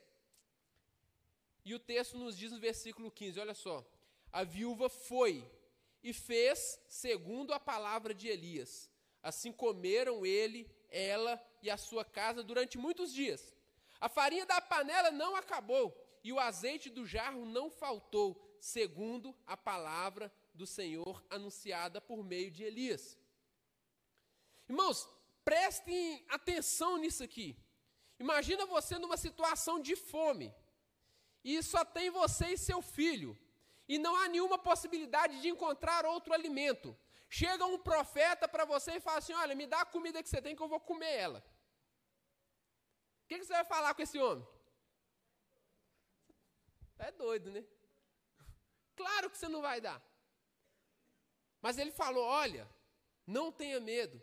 E 1.66 1.74
o 1.74 1.80
texto 1.80 2.16
nos 2.16 2.38
diz 2.38 2.52
no 2.52 2.60
versículo 2.60 3.10
15: 3.10 3.40
olha 3.40 3.52
só. 3.52 3.84
A 4.30 4.44
viúva 4.44 4.88
foi 4.88 5.44
e 6.00 6.12
fez 6.12 6.80
segundo 6.88 7.52
a 7.52 7.58
palavra 7.58 8.14
de 8.14 8.28
Elias. 8.28 8.88
Assim 9.20 9.50
comeram 9.50 10.24
ele, 10.24 10.70
ela 10.88 11.44
e 11.60 11.68
a 11.68 11.76
sua 11.76 12.04
casa 12.04 12.44
durante 12.44 12.78
muitos 12.78 13.12
dias. 13.12 13.52
A 14.00 14.08
farinha 14.08 14.46
da 14.46 14.60
panela 14.60 15.10
não 15.10 15.34
acabou 15.34 15.92
e 16.22 16.32
o 16.32 16.38
azeite 16.38 16.88
do 16.88 17.04
jarro 17.04 17.44
não 17.44 17.68
faltou, 17.68 18.40
segundo 18.60 19.36
a 19.44 19.56
palavra 19.56 20.32
do 20.54 20.68
Senhor 20.68 21.24
anunciada 21.28 22.00
por 22.00 22.22
meio 22.22 22.52
de 22.52 22.62
Elias. 22.62 23.18
Irmãos, 24.68 25.08
prestem 25.44 26.24
atenção 26.28 26.96
nisso 26.96 27.24
aqui. 27.24 27.56
Imagina 28.20 28.66
você 28.66 28.98
numa 28.98 29.16
situação 29.16 29.80
de 29.80 29.96
fome, 29.96 30.54
e 31.52 31.62
só 31.62 31.84
tem 31.84 32.10
você 32.10 32.46
e 32.54 32.58
seu 32.58 32.82
filho, 32.82 33.38
e 33.88 33.98
não 33.98 34.16
há 34.16 34.26
nenhuma 34.28 34.58
possibilidade 34.58 35.40
de 35.40 35.48
encontrar 35.48 36.04
outro 36.04 36.32
alimento. 36.34 36.88
Chega 37.28 37.64
um 37.64 37.78
profeta 37.78 38.48
para 38.48 38.64
você 38.64 38.94
e 38.96 39.00
fala 39.00 39.18
assim: 39.18 39.32
Olha, 39.32 39.54
me 39.54 39.66
dá 39.66 39.82
a 39.82 39.86
comida 39.94 40.22
que 40.22 40.28
você 40.28 40.42
tem 40.42 40.56
que 40.56 40.62
eu 40.62 40.72
vou 40.74 40.80
comer 40.80 41.12
ela. 41.26 41.38
O 43.22 43.28
que, 43.28 43.38
que 43.38 43.44
você 43.44 43.52
vai 43.52 43.64
falar 43.64 43.94
com 43.94 44.02
esse 44.02 44.18
homem? 44.18 44.46
É 46.98 47.12
doido, 47.12 47.50
né? 47.50 47.64
Claro 48.96 49.30
que 49.30 49.38
você 49.38 49.48
não 49.48 49.62
vai 49.62 49.80
dar. 49.80 50.02
Mas 51.62 51.78
ele 51.78 51.92
falou: 51.92 52.24
olha, 52.24 52.68
não 53.24 53.52
tenha 53.52 53.78
medo. 53.78 54.20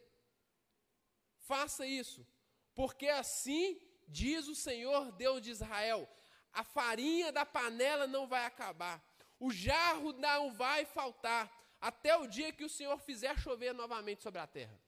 Faça 1.38 1.86
isso, 1.86 2.28
porque 2.76 3.08
assim 3.08 3.80
diz 4.10 4.50
o 4.50 4.56
Senhor 4.56 5.12
Deus 5.14 5.42
de 5.42 5.52
Israel: 5.52 6.10
a 6.54 6.64
farinha 6.64 7.32
da 7.32 7.46
panela 7.46 8.06
não 8.08 8.28
vai 8.28 8.46
acabar, 8.46 9.04
o 9.40 9.52
jarro 9.52 10.14
não 10.14 10.54
vai 10.54 10.86
faltar, 10.86 11.52
até 11.82 12.16
o 12.16 12.28
dia 12.28 12.54
que 12.54 12.64
o 12.64 12.70
Senhor 12.70 12.98
fizer 13.00 13.38
chover 13.38 13.74
novamente 13.74 14.24
sobre 14.24 14.40
a 14.40 14.48
terra. 14.48 14.80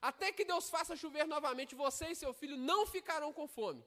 Até 0.00 0.32
que 0.32 0.44
Deus 0.44 0.70
faça 0.70 0.96
chover 0.96 1.26
novamente, 1.26 1.74
você 1.74 2.08
e 2.10 2.14
seu 2.14 2.32
filho 2.32 2.56
não 2.56 2.86
ficarão 2.86 3.32
com 3.32 3.46
fome. 3.46 3.84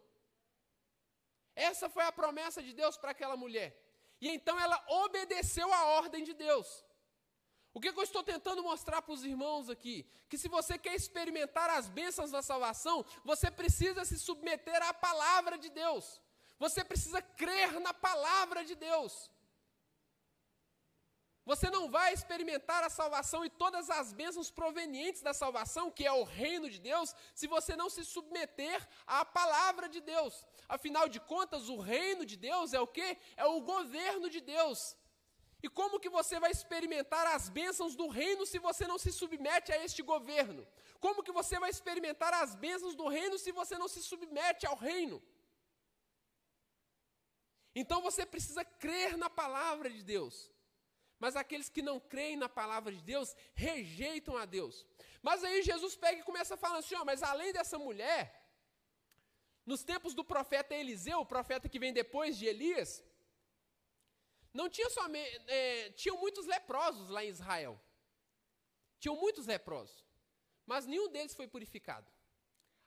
Essa 1.55 1.89
foi 1.89 2.03
a 2.03 2.11
promessa 2.11 2.61
de 2.61 2.73
Deus 2.73 2.97
para 2.97 3.11
aquela 3.11 3.35
mulher. 3.35 3.69
E 4.19 4.29
então 4.29 4.59
ela 4.59 4.83
obedeceu 4.87 5.73
a 5.73 5.85
ordem 5.85 6.23
de 6.23 6.33
Deus. 6.33 6.85
O 7.73 7.79
que, 7.79 7.91
que 7.91 7.99
eu 7.99 8.03
estou 8.03 8.23
tentando 8.23 8.61
mostrar 8.61 9.01
para 9.01 9.13
os 9.13 9.23
irmãos 9.23 9.69
aqui? 9.69 10.05
Que 10.29 10.37
se 10.37 10.49
você 10.49 10.77
quer 10.77 10.93
experimentar 10.93 11.69
as 11.69 11.87
bênçãos 11.87 12.29
da 12.29 12.41
salvação, 12.41 13.05
você 13.23 13.49
precisa 13.49 14.03
se 14.03 14.19
submeter 14.19 14.81
à 14.83 14.93
palavra 14.93 15.57
de 15.57 15.69
Deus. 15.69 16.21
Você 16.63 16.81
precisa 16.89 17.19
crer 17.41 17.71
na 17.85 17.93
palavra 18.07 18.63
de 18.69 18.75
Deus. 18.75 19.13
Você 21.51 21.67
não 21.75 21.89
vai 21.95 22.09
experimentar 22.13 22.83
a 22.83 22.89
salvação 22.97 23.43
e 23.43 23.49
todas 23.49 23.89
as 23.89 24.13
bênçãos 24.19 24.51
provenientes 24.59 25.23
da 25.27 25.33
salvação, 25.33 25.89
que 25.89 26.05
é 26.05 26.13
o 26.13 26.23
reino 26.23 26.69
de 26.69 26.79
Deus, 26.79 27.15
se 27.33 27.47
você 27.47 27.75
não 27.75 27.89
se 27.89 28.03
submeter 28.05 28.79
à 29.07 29.25
palavra 29.25 29.89
de 29.89 30.01
Deus. 30.13 30.45
Afinal 30.69 31.09
de 31.09 31.19
contas, 31.33 31.67
o 31.67 31.79
reino 31.79 32.23
de 32.31 32.37
Deus 32.37 32.73
é 32.73 32.79
o 32.79 32.91
que? 32.95 33.17
É 33.35 33.45
o 33.45 33.59
governo 33.73 34.29
de 34.29 34.39
Deus. 34.39 34.95
E 35.63 35.67
como 35.67 35.99
que 35.99 36.09
você 36.09 36.39
vai 36.39 36.51
experimentar 36.51 37.25
as 37.35 37.49
bênçãos 37.49 37.95
do 37.95 38.07
reino 38.07 38.45
se 38.45 38.59
você 38.59 38.85
não 38.85 38.99
se 38.99 39.11
submete 39.11 39.71
a 39.71 39.83
este 39.83 40.03
governo? 40.03 40.63
Como 40.99 41.23
que 41.23 41.31
você 41.31 41.57
vai 41.59 41.71
experimentar 41.71 42.33
as 42.35 42.55
bênçãos 42.55 42.95
do 43.01 43.07
reino 43.07 43.39
se 43.39 43.51
você 43.51 43.75
não 43.79 43.87
se 43.87 44.03
submete 44.03 44.67
ao 44.67 44.75
reino? 44.75 45.19
Então 47.73 48.01
você 48.01 48.25
precisa 48.25 48.63
crer 48.65 49.17
na 49.17 49.29
palavra 49.29 49.89
de 49.89 50.03
Deus. 50.03 50.51
Mas 51.19 51.35
aqueles 51.35 51.69
que 51.69 51.81
não 51.81 51.99
creem 51.99 52.35
na 52.35 52.49
palavra 52.49 52.91
de 52.91 53.01
Deus 53.03 53.35
rejeitam 53.53 54.35
a 54.37 54.45
Deus. 54.45 54.85
Mas 55.21 55.43
aí 55.43 55.61
Jesus 55.61 55.95
pega 55.95 56.19
e 56.19 56.23
começa 56.23 56.55
a 56.55 56.57
falar 56.57 56.79
assim: 56.79 56.95
ó, 56.95 57.05
mas 57.05 57.21
além 57.21 57.53
dessa 57.53 57.77
mulher, 57.77 58.23
nos 59.65 59.83
tempos 59.83 60.13
do 60.13 60.23
profeta 60.23 60.73
Eliseu, 60.73 61.19
o 61.19 61.25
profeta 61.25 61.69
que 61.69 61.79
vem 61.79 61.93
depois 61.93 62.37
de 62.37 62.45
Elias, 62.47 63.03
não 64.53 64.69
tinha 64.69 64.89
somente. 64.89 65.41
É, 65.47 65.91
tinham 65.91 66.17
muitos 66.17 66.45
leprosos 66.45 67.09
lá 67.09 67.23
em 67.23 67.29
Israel. 67.29 67.79
Tinham 68.99 69.15
muitos 69.15 69.45
leprosos. 69.45 70.05
Mas 70.65 70.85
nenhum 70.85 71.09
deles 71.09 71.35
foi 71.35 71.47
purificado. 71.47 72.11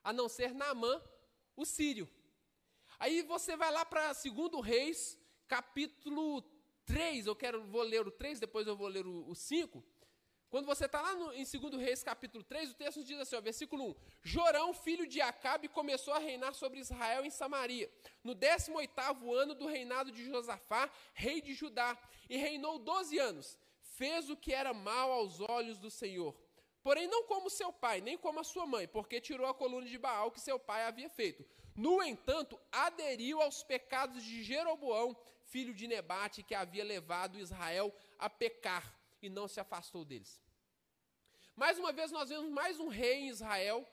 A 0.02 0.12
não 0.12 0.28
ser 0.28 0.54
Naamã, 0.54 1.02
o 1.56 1.64
sírio. 1.64 2.08
Aí 2.98 3.22
você 3.22 3.56
vai 3.56 3.70
lá 3.70 3.84
para 3.84 4.12
2 4.12 4.64
Reis, 4.64 5.18
capítulo 5.46 6.42
3, 6.86 7.26
eu 7.26 7.36
quero, 7.36 7.64
vou 7.64 7.82
ler 7.82 8.06
o 8.06 8.10
3, 8.10 8.40
depois 8.40 8.66
eu 8.66 8.76
vou 8.76 8.88
ler 8.88 9.06
o, 9.06 9.28
o 9.28 9.34
5. 9.34 9.84
Quando 10.54 10.66
você 10.66 10.84
está 10.84 11.00
lá 11.00 11.16
no, 11.16 11.32
em 11.32 11.44
2 11.44 11.82
Reis, 11.82 12.04
capítulo 12.04 12.44
3, 12.44 12.70
o 12.70 12.74
texto 12.74 13.02
diz 13.02 13.18
assim, 13.18 13.34
ó, 13.34 13.40
versículo 13.40 13.90
1. 13.90 13.94
Jorão, 14.22 14.72
filho 14.72 15.06
de 15.06 15.20
Acabe, 15.20 15.66
começou 15.66 16.14
a 16.14 16.18
reinar 16.18 16.54
sobre 16.54 16.78
Israel 16.78 17.24
em 17.24 17.30
Samaria, 17.30 17.90
no 18.22 18.36
18º 18.36 19.34
ano 19.34 19.54
do 19.54 19.66
reinado 19.66 20.12
de 20.12 20.24
Josafá, 20.24 20.88
rei 21.12 21.40
de 21.40 21.54
Judá, 21.54 21.98
e 22.30 22.36
reinou 22.36 22.78
12 22.78 23.18
anos. 23.18 23.58
Fez 23.82 24.30
o 24.30 24.36
que 24.36 24.52
era 24.52 24.72
mal 24.72 25.10
aos 25.10 25.40
olhos 25.40 25.78
do 25.78 25.90
Senhor. 25.90 26.34
Porém, 26.84 27.08
não 27.08 27.24
como 27.24 27.50
seu 27.50 27.72
pai, 27.72 28.00
nem 28.00 28.16
como 28.16 28.38
a 28.38 28.44
sua 28.44 28.66
mãe, 28.66 28.86
porque 28.86 29.20
tirou 29.20 29.46
a 29.46 29.54
coluna 29.54 29.88
de 29.88 29.98
Baal 29.98 30.30
que 30.30 30.40
seu 30.40 30.58
pai 30.58 30.84
havia 30.84 31.08
feito. 31.08 31.44
No 31.74 32.02
entanto, 32.02 32.58
aderiu 32.70 33.40
aos 33.42 33.62
pecados 33.62 34.22
de 34.22 34.42
Jeroboão, 34.42 35.16
filho 35.44 35.74
de 35.74 35.88
Nebate, 35.88 36.42
que 36.42 36.54
havia 36.54 36.84
levado 36.84 37.38
Israel 37.38 37.94
a 38.18 38.30
pecar, 38.30 38.96
e 39.20 39.28
não 39.28 39.48
se 39.48 39.58
afastou 39.58 40.04
deles. 40.04 40.40
Mais 41.56 41.78
uma 41.78 41.92
vez, 41.92 42.10
nós 42.10 42.28
vemos 42.28 42.50
mais 42.50 42.78
um 42.78 42.88
rei 42.88 43.20
em 43.20 43.28
Israel 43.28 43.88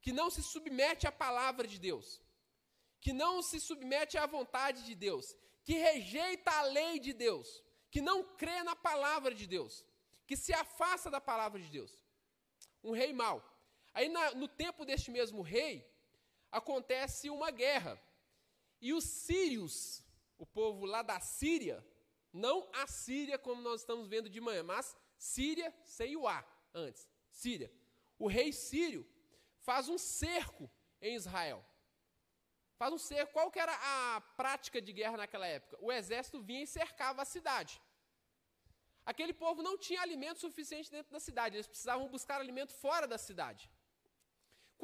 que 0.00 0.12
não 0.12 0.28
se 0.28 0.42
submete 0.42 1.06
à 1.06 1.12
palavra 1.12 1.66
de 1.66 1.78
Deus, 1.78 2.20
que 3.00 3.12
não 3.12 3.40
se 3.40 3.58
submete 3.58 4.18
à 4.18 4.26
vontade 4.26 4.84
de 4.84 4.94
Deus, 4.94 5.34
que 5.62 5.74
rejeita 5.74 6.50
a 6.50 6.62
lei 6.62 6.98
de 6.98 7.12
Deus, 7.12 7.62
que 7.90 8.02
não 8.02 8.22
crê 8.36 8.62
na 8.62 8.76
palavra 8.76 9.34
de 9.34 9.46
Deus, 9.46 9.84
que 10.26 10.36
se 10.36 10.52
afasta 10.52 11.10
da 11.10 11.20
palavra 11.20 11.60
de 11.60 11.70
Deus. 11.70 12.04
Um 12.82 12.92
rei 12.92 13.12
mau. 13.12 13.42
Aí, 13.94 14.08
na, 14.08 14.32
no 14.32 14.48
tempo 14.48 14.84
deste 14.84 15.10
mesmo 15.10 15.40
rei, 15.40 15.86
acontece 16.58 17.28
uma 17.28 17.50
guerra. 17.50 18.00
E 18.80 18.92
os 18.92 19.04
sírios, 19.04 20.02
o 20.38 20.46
povo 20.46 20.84
lá 20.86 21.02
da 21.02 21.18
Síria, 21.20 21.84
não 22.32 22.68
a 22.72 22.86
Síria 22.86 23.38
como 23.38 23.60
nós 23.60 23.80
estamos 23.80 24.06
vendo 24.08 24.28
de 24.28 24.40
manhã, 24.40 24.62
mas 24.62 24.96
Síria 25.18 25.74
sem 25.82 26.16
o 26.16 26.28
A 26.28 26.38
antes. 26.72 27.08
Síria. 27.30 27.70
O 28.18 28.28
rei 28.28 28.52
sírio 28.52 29.02
faz 29.60 29.88
um 29.88 29.98
cerco 29.98 30.70
em 31.00 31.14
Israel. 31.16 31.64
Faz 32.76 32.92
um 32.92 32.98
cerco. 32.98 33.32
Qual 33.32 33.50
que 33.50 33.58
era 33.58 33.74
a 33.74 34.20
prática 34.36 34.80
de 34.80 34.92
guerra 34.92 35.16
naquela 35.16 35.46
época? 35.46 35.76
O 35.80 35.90
exército 35.90 36.40
vinha 36.40 36.62
e 36.62 36.66
cercava 36.66 37.22
a 37.22 37.24
cidade. 37.24 37.80
Aquele 39.04 39.34
povo 39.34 39.62
não 39.62 39.76
tinha 39.76 40.00
alimento 40.00 40.40
suficiente 40.40 40.90
dentro 40.90 41.12
da 41.12 41.20
cidade, 41.20 41.56
eles 41.56 41.66
precisavam 41.66 42.08
buscar 42.08 42.40
alimento 42.40 42.72
fora 42.72 43.06
da 43.06 43.18
cidade. 43.18 43.70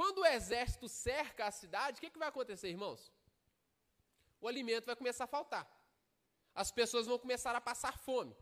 Quando 0.00 0.20
o 0.22 0.24
exército 0.24 0.88
cerca 0.88 1.44
a 1.44 1.50
cidade, 1.50 1.98
o 1.98 2.00
que, 2.00 2.08
que 2.08 2.18
vai 2.18 2.28
acontecer, 2.28 2.68
irmãos? 2.70 3.12
O 4.40 4.48
alimento 4.48 4.86
vai 4.86 4.96
começar 4.96 5.24
a 5.24 5.26
faltar. 5.26 5.64
As 6.54 6.70
pessoas 6.72 7.06
vão 7.06 7.18
começar 7.18 7.54
a 7.54 7.60
passar 7.60 7.98
fome. 7.98 8.34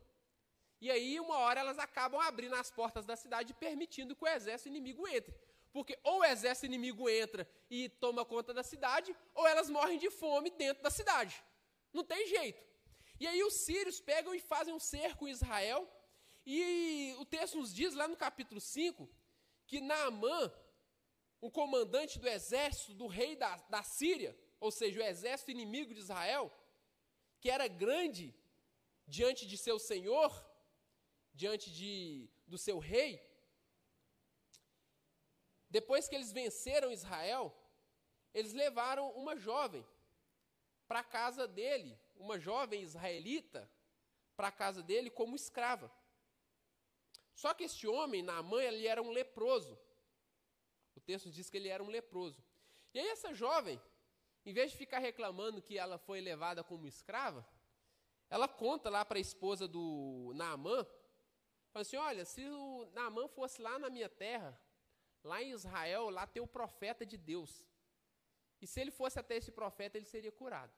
E 0.81 0.89
aí, 0.89 1.19
uma 1.19 1.37
hora, 1.39 1.59
elas 1.59 1.77
acabam 1.77 2.21
abrindo 2.21 2.55
as 2.55 2.71
portas 2.71 3.05
da 3.05 3.17
cidade, 3.17 3.53
permitindo 3.55 4.15
que 4.15 4.23
o 4.23 4.29
exército 4.29 4.69
inimigo 4.69 5.09
entre. 5.09 5.35
Porque 5.73 5.99
ou 6.05 6.21
o 6.21 6.25
exército 6.25 6.67
inimigo 6.67 7.11
entra 7.11 7.45
e 7.69 7.89
toma 7.89 8.25
conta 8.25 8.55
da 8.55 8.63
cidade, 8.63 9.13
ou 9.35 9.45
elas 9.45 9.69
morrem 9.69 9.99
de 9.99 10.11
fome 10.11 10.51
dentro 10.51 10.81
da 10.81 10.91
cidade. 10.91 11.43
Não 11.93 12.05
tem 12.05 12.29
jeito. 12.29 12.63
E 13.19 13.27
aí 13.27 13.43
os 13.43 13.55
sírios 13.55 14.01
pegam 14.01 14.33
e 14.33 14.39
fazem 14.39 14.73
um 14.73 14.79
cerco 14.79 15.27
em 15.27 15.33
Israel. 15.33 15.93
E 16.47 17.17
o 17.19 17.25
texto 17.25 17.59
nos 17.59 17.75
diz, 17.75 17.95
lá 17.95 18.07
no 18.07 18.17
capítulo 18.17 18.61
5, 18.61 19.11
que 19.67 19.81
Naamã, 19.81 20.53
o 21.41 21.51
comandante 21.51 22.19
do 22.19 22.29
exército 22.29 22.95
do 22.95 23.07
rei 23.07 23.37
da, 23.37 23.57
da 23.69 23.83
Síria, 23.83 24.37
ou 24.61 24.71
seja, 24.71 25.01
o 25.01 25.03
exército 25.03 25.51
inimigo 25.51 25.95
de 25.95 26.01
Israel, 26.01 26.53
que 27.41 27.51
era 27.51 27.69
grande 27.69 28.35
diante 29.07 29.47
de 29.47 29.57
seu 29.57 29.79
senhor, 29.79 30.31
diante 31.33 31.73
de, 31.73 32.29
do 32.47 32.59
seu 32.59 32.79
rei, 32.79 33.25
depois 35.71 36.09
que 36.09 36.15
eles 36.15 36.33
venceram 36.33 36.91
Israel, 36.91 37.55
eles 38.33 38.53
levaram 38.53 39.11
uma 39.11 39.37
jovem 39.37 39.87
para 40.87 41.01
a 41.01 41.05
casa 41.05 41.47
dele, 41.47 41.99
uma 42.17 42.39
jovem 42.39 42.83
israelita, 42.83 43.71
para 44.37 44.49
a 44.49 44.53
casa 44.53 44.83
dele 44.83 45.11
como 45.11 45.37
escrava. 45.37 45.93
Só 47.35 47.53
que 47.55 47.65
este 47.65 47.87
homem, 47.87 48.23
Naamã, 48.23 48.63
ele 48.63 48.87
era 48.87 49.03
um 49.03 49.11
leproso. 49.11 49.79
Texto 51.09 51.31
diz 51.31 51.49
que 51.49 51.57
ele 51.57 51.71
era 51.71 51.83
um 51.83 51.89
leproso. 51.89 52.45
E 52.93 52.99
aí 53.01 53.09
essa 53.09 53.33
jovem, 53.33 53.81
em 54.45 54.53
vez 54.53 54.71
de 54.71 54.77
ficar 54.77 54.99
reclamando 54.99 55.63
que 55.63 55.79
ela 55.79 55.97
foi 55.97 56.21
levada 56.21 56.63
como 56.63 56.87
escrava, 56.87 57.49
ela 58.29 58.47
conta 58.47 58.91
lá 58.91 59.07
para 59.07 59.17
a 59.17 59.27
esposa 59.29 59.67
do 59.67 60.33
Naamã, 60.35 60.87
fala 61.71 61.81
assim, 61.81 61.97
olha, 61.97 62.27
se 62.27 62.47
o 62.47 62.91
Naamã 62.93 63.27
fosse 63.27 63.63
lá 63.63 63.79
na 63.79 63.89
minha 63.89 64.11
terra, 64.11 64.61
lá 65.25 65.43
em 65.43 65.53
Israel, 65.53 66.11
lá 66.11 66.27
tem 66.27 66.43
o 66.43 66.47
profeta 66.59 67.07
de 67.07 67.17
Deus. 67.17 67.65
E 68.61 68.67
se 68.67 68.79
ele 68.79 68.91
fosse 68.91 69.19
até 69.19 69.37
esse 69.37 69.51
profeta, 69.51 69.97
ele 69.97 70.05
seria 70.05 70.31
curado. 70.31 70.75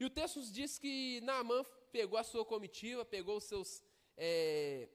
E 0.00 0.06
o 0.06 0.10
texto 0.10 0.40
diz 0.58 0.78
que 0.78 1.20
Naamã 1.20 1.62
pegou 1.90 2.18
a 2.18 2.24
sua 2.24 2.46
comitiva, 2.46 3.04
pegou 3.04 3.36
os 3.36 3.44
seus 3.44 3.84
é, 4.16 4.88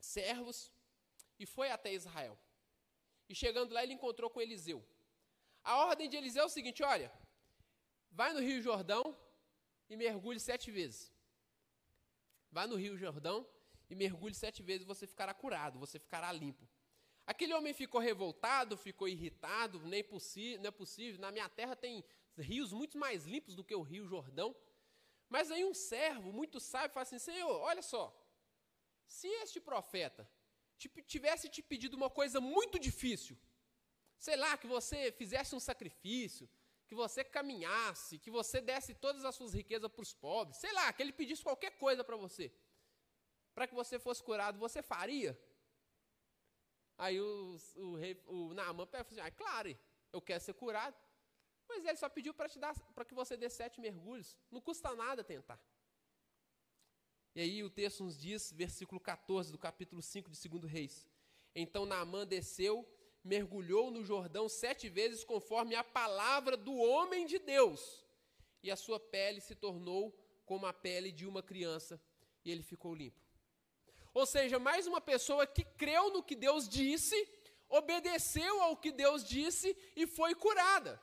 servos 0.00 0.72
e 1.38 1.44
foi 1.44 1.70
até 1.70 1.92
Israel. 1.92 2.38
E 3.32 3.34
chegando 3.34 3.72
lá, 3.72 3.82
ele 3.82 3.94
encontrou 3.94 4.28
com 4.28 4.42
Eliseu. 4.42 4.84
A 5.64 5.78
ordem 5.86 6.06
de 6.06 6.18
Eliseu 6.18 6.42
é 6.42 6.46
o 6.46 6.50
seguinte: 6.50 6.82
olha, 6.82 7.10
vai 8.10 8.30
no 8.34 8.40
Rio 8.40 8.60
Jordão 8.60 9.02
e 9.88 9.96
mergulhe 9.96 10.38
sete 10.38 10.70
vezes. 10.70 11.10
Vai 12.50 12.66
no 12.66 12.76
Rio 12.76 12.94
Jordão 12.94 13.38
e 13.88 13.94
mergulhe 13.94 14.34
sete 14.34 14.62
vezes, 14.62 14.86
você 14.86 15.06
ficará 15.06 15.32
curado, 15.32 15.78
você 15.78 15.98
ficará 15.98 16.30
limpo. 16.30 16.68
Aquele 17.26 17.54
homem 17.54 17.72
ficou 17.72 18.02
revoltado, 18.02 18.76
ficou 18.76 19.08
irritado, 19.08 19.78
nem 19.78 20.04
não 20.60 20.68
é 20.68 20.70
possível. 20.70 21.18
Na 21.18 21.32
minha 21.32 21.48
terra 21.48 21.74
tem 21.74 22.04
rios 22.36 22.70
muito 22.70 22.98
mais 22.98 23.24
limpos 23.24 23.54
do 23.54 23.64
que 23.64 23.74
o 23.74 23.80
Rio 23.80 24.06
Jordão. 24.06 24.54
Mas 25.30 25.50
aí 25.50 25.64
um 25.64 25.72
servo 25.72 26.34
muito 26.34 26.60
sábio 26.60 26.92
fala 26.92 27.04
assim: 27.04 27.18
Senhor, 27.18 27.60
olha 27.62 27.80
só, 27.80 28.14
se 29.06 29.26
este 29.26 29.58
profeta 29.58 30.28
tivesse 30.88 31.48
te 31.48 31.62
pedido 31.62 31.96
uma 31.96 32.10
coisa 32.10 32.40
muito 32.40 32.78
difícil, 32.78 33.36
sei 34.18 34.36
lá, 34.36 34.56
que 34.56 34.66
você 34.66 35.12
fizesse 35.12 35.54
um 35.54 35.60
sacrifício, 35.60 36.48
que 36.86 36.94
você 36.94 37.24
caminhasse, 37.24 38.18
que 38.18 38.30
você 38.30 38.60
desse 38.60 38.94
todas 38.94 39.24
as 39.24 39.34
suas 39.34 39.52
riquezas 39.52 39.90
para 39.90 40.02
os 40.02 40.12
pobres, 40.12 40.58
sei 40.58 40.72
lá, 40.72 40.92
que 40.92 41.02
ele 41.02 41.12
pedisse 41.12 41.42
qualquer 41.42 41.72
coisa 41.78 42.04
para 42.04 42.16
você 42.16 42.52
para 43.54 43.66
que 43.66 43.74
você 43.74 43.98
fosse 43.98 44.22
curado, 44.22 44.58
você 44.58 44.82
faria? 44.82 45.38
Aí 46.96 47.20
o, 47.20 47.56
o, 47.76 47.94
rei, 47.96 48.20
o 48.26 48.54
Naaman 48.54 48.86
pega 48.86 49.02
assim, 49.02 49.20
ah, 49.20 49.30
claro, 49.30 49.76
eu 50.12 50.20
quero 50.20 50.42
ser 50.42 50.54
curado. 50.54 50.96
Mas 51.68 51.84
ele 51.84 51.96
só 51.96 52.08
pediu 52.08 52.34
para 52.34 52.48
te 52.48 52.58
dar, 52.58 52.78
para 52.94 53.04
que 53.04 53.14
você 53.14 53.36
dê 53.36 53.48
sete 53.48 53.80
mergulhos. 53.80 54.36
Não 54.50 54.60
custa 54.60 54.94
nada 54.94 55.24
tentar. 55.24 55.60
E 57.34 57.40
aí 57.40 57.62
o 57.62 57.70
texto 57.70 58.04
nos 58.04 58.20
diz, 58.20 58.52
versículo 58.52 59.00
14 59.00 59.50
do 59.50 59.58
capítulo 59.58 60.02
5 60.02 60.30
de 60.30 60.48
2 60.48 60.64
Reis. 60.70 61.06
Então 61.54 61.86
Naamã 61.86 62.26
desceu, 62.26 62.86
mergulhou 63.24 63.90
no 63.90 64.04
Jordão 64.04 64.48
sete 64.48 64.88
vezes, 64.88 65.24
conforme 65.24 65.74
a 65.74 65.82
palavra 65.82 66.56
do 66.56 66.74
homem 66.74 67.26
de 67.26 67.38
Deus. 67.38 68.04
E 68.62 68.70
a 68.70 68.76
sua 68.76 69.00
pele 69.00 69.40
se 69.40 69.54
tornou 69.54 70.14
como 70.44 70.66
a 70.66 70.72
pele 70.72 71.10
de 71.10 71.26
uma 71.26 71.42
criança, 71.42 72.00
e 72.44 72.50
ele 72.50 72.62
ficou 72.62 72.94
limpo. 72.94 73.20
Ou 74.12 74.26
seja, 74.26 74.58
mais 74.58 74.86
uma 74.86 75.00
pessoa 75.00 75.46
que 75.46 75.64
creu 75.64 76.10
no 76.10 76.22
que 76.22 76.36
Deus 76.36 76.68
disse, 76.68 77.16
obedeceu 77.68 78.60
ao 78.60 78.76
que 78.76 78.92
Deus 78.92 79.24
disse 79.24 79.74
e 79.96 80.06
foi 80.06 80.34
curada. 80.34 81.00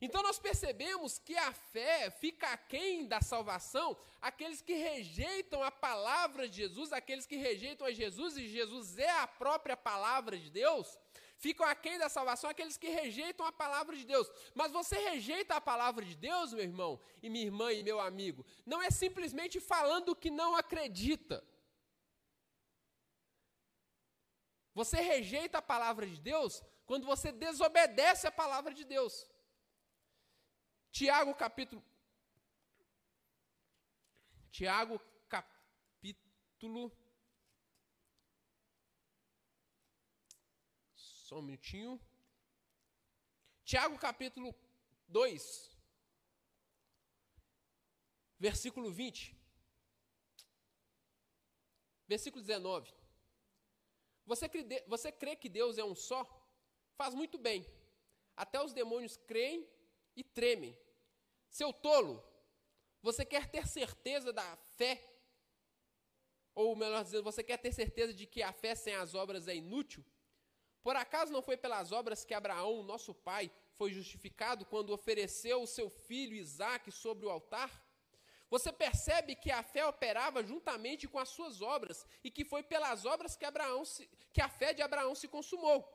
Então 0.00 0.22
nós 0.22 0.38
percebemos 0.38 1.18
que 1.18 1.36
a 1.36 1.52
fé 1.52 2.10
fica 2.10 2.48
aquém 2.48 3.06
da 3.06 3.20
salvação 3.20 3.96
aqueles 4.20 4.62
que 4.62 4.74
rejeitam 4.74 5.62
a 5.62 5.70
palavra 5.70 6.48
de 6.48 6.56
Jesus, 6.56 6.92
aqueles 6.92 7.26
que 7.26 7.36
rejeitam 7.36 7.86
a 7.86 7.92
Jesus, 7.92 8.36
e 8.36 8.48
Jesus 8.48 8.98
é 8.98 9.10
a 9.10 9.26
própria 9.26 9.76
palavra 9.76 10.38
de 10.38 10.50
Deus, 10.50 10.98
ficam 11.36 11.66
aquém 11.66 11.98
da 11.98 12.08
salvação 12.08 12.48
aqueles 12.48 12.78
que 12.78 12.88
rejeitam 12.88 13.44
a 13.44 13.52
palavra 13.52 13.94
de 13.94 14.06
Deus. 14.06 14.30
Mas 14.54 14.72
você 14.72 14.96
rejeita 15.10 15.56
a 15.56 15.60
palavra 15.60 16.02
de 16.02 16.16
Deus, 16.16 16.54
meu 16.54 16.64
irmão, 16.64 16.98
e 17.22 17.28
minha 17.28 17.44
irmã 17.44 17.70
e 17.70 17.82
meu 17.82 18.00
amigo, 18.00 18.46
não 18.64 18.82
é 18.82 18.90
simplesmente 18.90 19.60
falando 19.60 20.16
que 20.16 20.30
não 20.30 20.56
acredita. 20.56 21.44
Você 24.74 25.00
rejeita 25.00 25.58
a 25.58 25.62
palavra 25.62 26.06
de 26.06 26.20
Deus 26.20 26.62
quando 26.86 27.06
você 27.06 27.30
desobedece 27.30 28.26
a 28.26 28.32
palavra 28.32 28.72
de 28.72 28.84
Deus. 28.84 29.28
Tiago 30.96 31.34
capítulo 31.34 31.82
Tiago 34.52 35.00
capítulo 35.28 36.92
Só 40.94 41.40
um 41.40 41.42
minutinho. 41.42 42.00
Tiago 43.64 43.98
capítulo 43.98 44.54
2 45.08 45.76
versículo 48.38 48.92
20 48.92 49.36
versículo 52.06 52.40
19 52.40 52.94
você 54.24 54.48
crê, 54.48 54.84
você 54.86 55.10
crê 55.10 55.34
que 55.34 55.48
Deus 55.48 55.76
é 55.76 55.84
um 55.84 55.96
só? 55.96 56.24
Faz 56.96 57.14
muito 57.14 57.36
bem. 57.36 57.66
Até 58.36 58.62
os 58.62 58.72
demônios 58.72 59.16
creem 59.16 59.68
e 60.16 60.22
tremem. 60.22 60.83
Seu 61.58 61.72
tolo, 61.72 62.20
você 63.00 63.24
quer 63.24 63.48
ter 63.48 63.64
certeza 63.68 64.32
da 64.32 64.56
fé? 64.76 65.00
Ou 66.52 66.74
melhor 66.74 67.04
dizendo, 67.04 67.22
você 67.22 67.44
quer 67.44 67.58
ter 67.58 67.72
certeza 67.72 68.12
de 68.12 68.26
que 68.26 68.42
a 68.42 68.52
fé 68.52 68.74
sem 68.74 68.92
as 68.96 69.14
obras 69.14 69.46
é 69.46 69.54
inútil? 69.54 70.04
Por 70.82 70.96
acaso 70.96 71.32
não 71.32 71.40
foi 71.40 71.56
pelas 71.56 71.92
obras 71.92 72.24
que 72.24 72.34
Abraão, 72.34 72.82
nosso 72.82 73.14
pai, 73.14 73.52
foi 73.74 73.92
justificado 73.92 74.66
quando 74.66 74.92
ofereceu 74.92 75.62
o 75.62 75.66
seu 75.76 75.88
filho 75.88 76.34
Isaque 76.34 76.90
sobre 76.90 77.24
o 77.24 77.30
altar? 77.30 77.70
Você 78.50 78.72
percebe 78.72 79.36
que 79.36 79.52
a 79.52 79.62
fé 79.62 79.86
operava 79.86 80.42
juntamente 80.42 81.06
com 81.06 81.20
as 81.20 81.28
suas 81.28 81.62
obras 81.62 82.04
e 82.24 82.32
que 82.32 82.44
foi 82.44 82.64
pelas 82.64 83.06
obras 83.06 83.36
que, 83.36 83.44
Abraão 83.44 83.84
se, 83.84 84.10
que 84.32 84.40
a 84.40 84.48
fé 84.48 84.74
de 84.74 84.82
Abraão 84.82 85.14
se 85.14 85.28
consumou. 85.28 85.88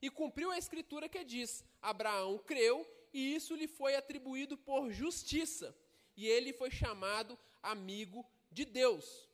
E 0.00 0.08
cumpriu 0.08 0.50
a 0.50 0.56
escritura 0.56 1.06
que 1.06 1.22
diz: 1.22 1.62
Abraão 1.82 2.38
creu 2.38 2.90
e 3.12 3.34
isso 3.34 3.54
lhe 3.54 3.68
foi 3.68 3.94
atribuído 3.94 4.56
por 4.56 4.90
justiça, 4.90 5.76
e 6.16 6.26
ele 6.26 6.52
foi 6.52 6.70
chamado 6.70 7.38
amigo 7.62 8.26
de 8.50 8.64
Deus. 8.64 9.28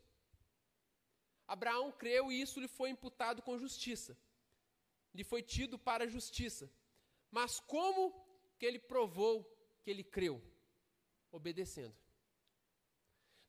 Abraão 1.47 1.91
creu 1.91 2.31
e 2.31 2.41
isso 2.41 2.61
lhe 2.61 2.69
foi 2.69 2.91
imputado 2.91 3.41
com 3.41 3.59
justiça. 3.59 4.17
Lhe 5.15 5.25
foi 5.25 5.43
tido 5.43 5.79
para 5.79 6.07
justiça. 6.07 6.71
Mas 7.31 7.59
como 7.59 8.13
que 8.59 8.67
ele 8.67 8.79
provou 8.79 9.45
que 9.83 9.91
ele 9.91 10.05
creu? 10.05 10.43
Obedecendo. 11.33 11.97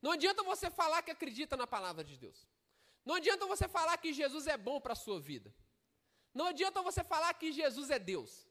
Não 0.00 0.12
adianta 0.12 0.42
você 0.42 0.70
falar 0.70 1.02
que 1.02 1.10
acredita 1.10 1.56
na 1.58 1.66
palavra 1.66 2.02
de 2.02 2.16
Deus. 2.16 2.48
Não 3.04 3.16
adianta 3.16 3.46
você 3.46 3.68
falar 3.68 3.98
que 3.98 4.14
Jesus 4.14 4.46
é 4.46 4.56
bom 4.56 4.80
para 4.80 4.94
a 4.94 4.96
sua 4.96 5.20
vida. 5.20 5.54
Não 6.32 6.46
adianta 6.46 6.80
você 6.80 7.04
falar 7.04 7.34
que 7.34 7.52
Jesus 7.52 7.90
é 7.90 7.98
Deus. 7.98 8.49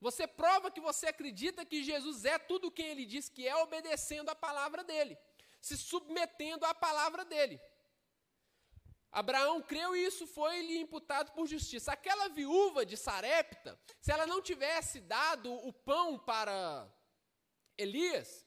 Você 0.00 0.26
prova 0.26 0.70
que 0.70 0.80
você 0.80 1.08
acredita 1.08 1.64
que 1.64 1.84
Jesus 1.84 2.24
é 2.24 2.38
tudo 2.38 2.68
o 2.68 2.70
que 2.70 2.82
ele 2.82 3.04
diz 3.04 3.28
que 3.28 3.46
é, 3.46 3.54
obedecendo 3.56 4.30
a 4.30 4.34
palavra 4.34 4.82
dele, 4.82 5.18
se 5.60 5.76
submetendo 5.76 6.64
à 6.64 6.74
palavra 6.74 7.24
dele. 7.24 7.60
Abraão 9.12 9.60
creu 9.60 9.94
e 9.94 10.04
isso 10.04 10.26
foi 10.26 10.62
lhe 10.62 10.78
imputado 10.78 11.32
por 11.32 11.46
justiça. 11.46 11.92
Aquela 11.92 12.28
viúva 12.28 12.86
de 12.86 12.96
Sarepta, 12.96 13.78
se 14.00 14.12
ela 14.12 14.26
não 14.26 14.40
tivesse 14.40 15.00
dado 15.00 15.52
o 15.52 15.72
pão 15.72 16.18
para 16.18 16.88
Elias, 17.76 18.46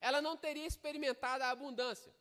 ela 0.00 0.22
não 0.22 0.36
teria 0.36 0.66
experimentado 0.66 1.42
a 1.44 1.50
abundância. 1.50 2.14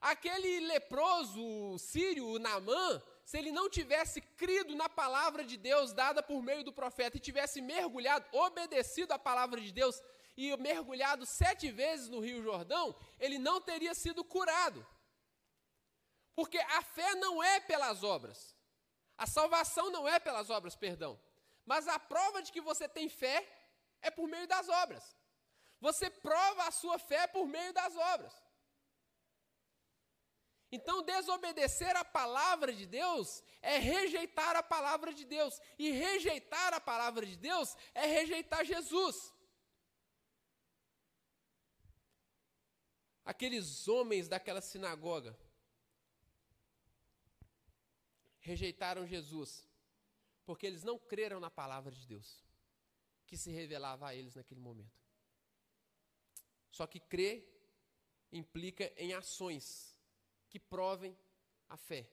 Aquele 0.00 0.60
leproso 0.60 1.78
sírio, 1.78 2.38
Naamã, 2.38 3.02
se 3.24 3.38
ele 3.38 3.50
não 3.50 3.70
tivesse 3.70 4.20
crido 4.20 4.74
na 4.76 4.88
palavra 4.88 5.44
de 5.44 5.56
Deus 5.56 5.92
dada 5.92 6.22
por 6.22 6.42
meio 6.42 6.62
do 6.62 6.72
profeta 6.72 7.16
e 7.16 7.20
tivesse 7.20 7.60
mergulhado, 7.60 8.26
obedecido 8.32 9.12
à 9.12 9.18
palavra 9.18 9.60
de 9.60 9.72
Deus 9.72 10.02
e 10.36 10.54
mergulhado 10.56 11.24
sete 11.24 11.70
vezes 11.70 12.08
no 12.08 12.20
Rio 12.20 12.42
Jordão, 12.42 12.94
ele 13.18 13.38
não 13.38 13.60
teria 13.60 13.94
sido 13.94 14.22
curado. 14.22 14.86
Porque 16.34 16.58
a 16.58 16.82
fé 16.82 17.14
não 17.14 17.42
é 17.42 17.60
pelas 17.60 18.02
obras. 18.02 18.54
A 19.16 19.26
salvação 19.26 19.90
não 19.90 20.06
é 20.06 20.18
pelas 20.18 20.50
obras, 20.50 20.76
perdão. 20.76 21.18
Mas 21.64 21.86
a 21.88 21.98
prova 21.98 22.42
de 22.42 22.52
que 22.52 22.60
você 22.60 22.88
tem 22.88 23.08
fé 23.08 23.48
é 24.02 24.10
por 24.10 24.28
meio 24.28 24.46
das 24.46 24.68
obras. 24.68 25.16
Você 25.80 26.10
prova 26.10 26.64
a 26.64 26.70
sua 26.70 26.98
fé 26.98 27.26
por 27.26 27.46
meio 27.46 27.72
das 27.72 27.96
obras. 27.96 28.43
Então, 30.76 31.04
desobedecer 31.04 31.94
a 31.94 32.04
palavra 32.04 32.72
de 32.72 32.84
Deus 32.84 33.44
é 33.62 33.78
rejeitar 33.78 34.56
a 34.56 34.62
palavra 34.62 35.14
de 35.14 35.24
Deus. 35.24 35.60
E 35.78 35.92
rejeitar 35.92 36.74
a 36.74 36.80
palavra 36.80 37.24
de 37.24 37.36
Deus 37.36 37.76
é 37.94 38.06
rejeitar 38.06 38.64
Jesus. 38.64 39.32
Aqueles 43.24 43.86
homens 43.86 44.26
daquela 44.26 44.60
sinagoga 44.60 45.38
rejeitaram 48.40 49.06
Jesus, 49.06 49.66
porque 50.44 50.66
eles 50.66 50.82
não 50.82 50.98
creram 50.98 51.38
na 51.38 51.50
palavra 51.50 51.94
de 51.94 52.04
Deus, 52.04 52.44
que 53.28 53.36
se 53.38 53.50
revelava 53.52 54.08
a 54.08 54.14
eles 54.14 54.34
naquele 54.34 54.60
momento. 54.60 55.00
Só 56.72 56.84
que 56.84 56.98
crer 56.98 57.48
implica 58.32 58.92
em 58.96 59.14
ações 59.14 59.93
que 60.54 60.60
provem 60.60 61.18
a 61.68 61.76
fé, 61.76 62.08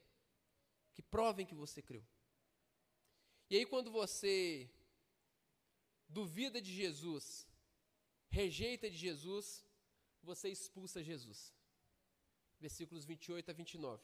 que 0.96 1.04
provem 1.04 1.46
que 1.46 1.54
você 1.54 1.80
creu. 1.80 2.04
E 3.48 3.56
aí, 3.56 3.68
quando 3.68 3.92
você 3.92 4.68
duvida 6.10 6.60
de 6.60 6.74
Jesus, 6.74 7.48
rejeita 8.30 8.90
de 8.90 8.98
Jesus, 8.98 9.64
você 10.24 10.50
expulsa 10.50 11.04
Jesus. 11.04 11.54
Versículos 12.60 13.06
28 13.06 13.52
a 13.52 13.54
29. 13.54 14.04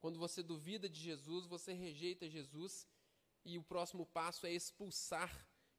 Quando 0.00 0.18
você 0.18 0.42
duvida 0.42 0.88
de 0.88 0.98
Jesus, 0.98 1.44
você 1.44 1.74
rejeita 1.74 2.26
Jesus, 2.26 2.88
e 3.44 3.58
o 3.58 3.62
próximo 3.62 4.06
passo 4.06 4.46
é 4.46 4.50
expulsar 4.50 5.30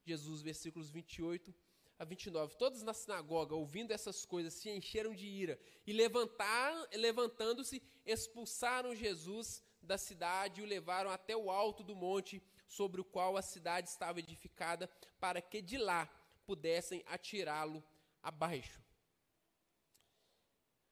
Jesus, 0.04 0.42
versículos 0.42 0.90
28 0.90 1.52
a 1.98 2.04
29. 2.04 2.56
Todos 2.56 2.82
na 2.82 2.92
sinagoga, 2.92 3.54
ouvindo 3.54 3.92
essas 3.92 4.24
coisas, 4.24 4.54
se 4.54 4.70
encheram 4.70 5.14
de 5.14 5.26
ira 5.26 5.58
e 5.86 5.92
levantando-se, 5.92 7.82
expulsaram 8.04 8.94
Jesus 8.94 9.62
da 9.82 9.98
cidade 9.98 10.60
e 10.60 10.64
o 10.64 10.66
levaram 10.66 11.10
até 11.10 11.36
o 11.36 11.50
alto 11.50 11.82
do 11.82 11.94
monte 11.94 12.42
sobre 12.66 13.00
o 13.00 13.04
qual 13.04 13.36
a 13.36 13.42
cidade 13.42 13.88
estava 13.88 14.18
edificada, 14.18 14.88
para 15.20 15.40
que 15.40 15.60
de 15.60 15.78
lá 15.78 16.06
pudessem 16.46 17.02
atirá-lo 17.06 17.82
abaixo. 18.22 18.82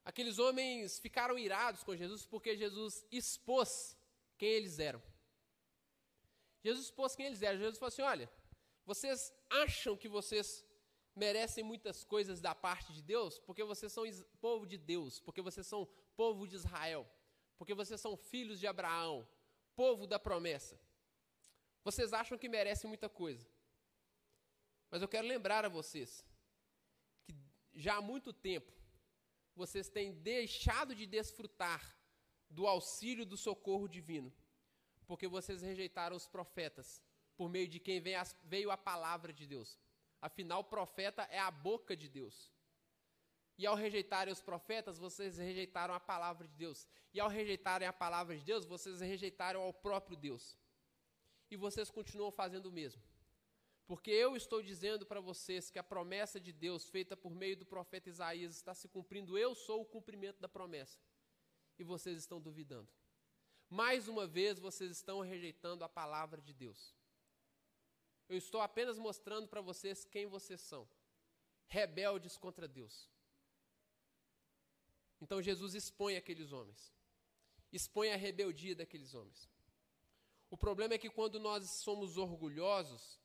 Aqueles 0.05 0.37
homens 0.37 0.99
ficaram 0.99 1.37
irados 1.37 1.83
com 1.83 1.95
Jesus 1.95 2.25
porque 2.25 2.57
Jesus 2.57 3.05
expôs 3.11 3.97
quem 4.37 4.49
eles 4.49 4.77
eram. 4.79 5.01
Jesus 6.63 6.85
expôs 6.85 7.15
quem 7.15 7.25
eles 7.25 7.41
eram. 7.41 7.59
Jesus 7.59 7.77
falou 7.77 7.87
assim: 7.87 8.01
olha, 8.01 8.29
vocês 8.85 9.33
acham 9.49 9.97
que 9.97 10.07
vocês 10.07 10.65
merecem 11.15 11.63
muitas 11.63 12.03
coisas 12.03 12.41
da 12.41 12.55
parte 12.55 12.91
de 12.93 13.01
Deus 13.01 13.39
porque 13.39 13.63
vocês 13.63 13.91
são 13.91 14.03
povo 14.41 14.65
de 14.65 14.77
Deus, 14.77 15.19
porque 15.19 15.41
vocês 15.41 15.65
são 15.67 15.87
povo 16.15 16.47
de 16.47 16.55
Israel, 16.55 17.07
porque 17.57 17.73
vocês 17.73 17.99
são 17.99 18.15
filhos 18.15 18.59
de 18.59 18.67
Abraão, 18.67 19.27
povo 19.75 20.07
da 20.07 20.19
promessa. 20.19 20.79
Vocês 21.83 22.13
acham 22.13 22.37
que 22.37 22.47
merecem 22.47 22.87
muita 22.87 23.09
coisa. 23.09 23.47
Mas 24.89 25.01
eu 25.01 25.07
quero 25.07 25.27
lembrar 25.27 25.65
a 25.65 25.69
vocês 25.69 26.25
que 27.23 27.35
já 27.73 27.95
há 27.95 28.01
muito 28.01 28.31
tempo 28.31 28.71
vocês 29.55 29.89
têm 29.89 30.13
deixado 30.13 30.95
de 30.95 31.05
desfrutar 31.05 31.95
do 32.49 32.67
auxílio 32.67 33.25
do 33.25 33.37
socorro 33.37 33.87
divino, 33.87 34.33
porque 35.05 35.27
vocês 35.27 35.61
rejeitaram 35.61 36.15
os 36.15 36.27
profetas, 36.27 37.01
por 37.35 37.49
meio 37.49 37.67
de 37.67 37.79
quem 37.79 38.01
veio 38.43 38.71
a 38.71 38.77
palavra 38.77 39.33
de 39.33 39.47
Deus. 39.47 39.79
Afinal, 40.23 40.63
profeta 40.63 41.23
é 41.23 41.37
a 41.37 41.51
boca 41.51 41.97
de 41.97 42.07
Deus. 42.07 42.49
E 43.57 43.65
ao 43.65 43.75
rejeitarem 43.75 44.31
os 44.31 44.41
profetas, 44.41 44.97
vocês 44.97 45.37
rejeitaram 45.37 45.93
a 45.93 45.99
palavra 45.99 46.47
de 46.47 46.55
Deus. 46.55 46.87
E 47.13 47.19
ao 47.19 47.27
rejeitarem 47.27 47.85
a 47.85 47.91
palavra 47.91 48.37
de 48.37 48.45
Deus, 48.45 48.63
vocês 48.63 49.01
rejeitaram 49.01 49.59
ao 49.59 49.73
próprio 49.73 50.15
Deus. 50.15 50.57
E 51.51 51.57
vocês 51.57 51.91
continuam 51.91 52.31
fazendo 52.31 52.67
o 52.67 52.71
mesmo. 52.71 53.03
Porque 53.85 54.11
eu 54.11 54.37
estou 54.37 54.61
dizendo 54.61 55.05
para 55.05 55.19
vocês 55.19 55.69
que 55.69 55.77
a 55.77 55.83
promessa 55.83 56.39
de 56.39 56.53
Deus, 56.53 56.87
feita 56.87 57.17
por 57.17 57.35
meio 57.35 57.57
do 57.57 57.65
profeta 57.65 58.07
Isaías, 58.07 58.55
está 58.55 58.73
se 58.73 58.87
cumprindo. 58.87 59.37
Eu 59.37 59.53
sou 59.53 59.81
o 59.81 59.85
cumprimento 59.85 60.39
da 60.39 60.47
promessa. 60.47 60.97
E 61.77 61.83
vocês 61.83 62.17
estão 62.17 62.39
duvidando. 62.39 62.87
Mais 63.69 64.07
uma 64.07 64.25
vez, 64.25 64.57
vocês 64.57 64.89
estão 64.89 65.19
rejeitando 65.19 65.83
a 65.83 65.89
palavra 65.89 66.41
de 66.41 66.53
Deus. 66.53 66.95
Eu 68.29 68.37
estou 68.37 68.61
apenas 68.61 68.97
mostrando 68.97 69.47
para 69.47 69.61
vocês 69.61 70.05
quem 70.05 70.25
vocês 70.25 70.61
são 70.61 70.87
rebeldes 71.67 72.37
contra 72.37 72.67
Deus. 72.67 73.09
Então 75.21 75.41
Jesus 75.41 75.73
expõe 75.73 76.15
aqueles 76.17 76.51
homens, 76.51 76.93
expõe 77.71 78.11
a 78.11 78.15
rebeldia 78.15 78.75
daqueles 78.75 79.13
homens. 79.13 79.49
O 80.49 80.57
problema 80.57 80.93
é 80.93 80.97
que 80.97 81.09
quando 81.09 81.39
nós 81.39 81.69
somos 81.71 82.17
orgulhosos, 82.17 83.19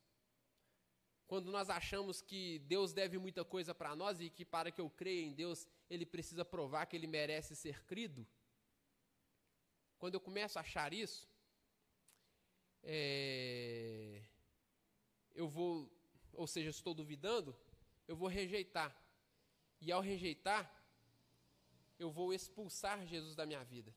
quando 1.27 1.53
nós 1.53 1.69
achamos 1.69 2.23
que 2.23 2.59
Deus 2.61 2.95
deve 2.95 3.19
muita 3.19 3.45
coisa 3.45 3.75
para 3.75 3.95
nós 3.95 4.19
e 4.19 4.31
que 4.31 4.47
para 4.47 4.71
que 4.73 4.81
eu 4.81 4.89
creia 4.89 5.27
em 5.27 5.35
Deus, 5.35 5.67
ele 5.91 6.07
precisa 6.07 6.43
provar 6.43 6.87
que 6.87 6.97
ele 6.97 7.07
merece 7.07 7.55
ser 7.55 7.85
crido. 7.85 8.27
Quando 9.99 10.15
eu 10.15 10.21
começo 10.21 10.59
a 10.59 10.63
achar 10.63 10.95
isso, 10.95 11.29
é, 12.83 14.08
eu 15.41 15.47
vou, 15.47 15.89
ou 16.33 16.49
seja, 16.49 16.71
estou 16.71 16.93
duvidando, 16.93 17.57
eu 18.09 18.17
vou 18.17 18.29
rejeitar. 18.29 18.91
E 19.81 19.93
ao 19.93 20.01
rejeitar, 20.01 20.63
eu 21.97 22.11
vou 22.11 22.35
expulsar 22.35 23.07
Jesus 23.07 23.37
da 23.37 23.47
minha 23.47 23.63
vida. 23.65 23.95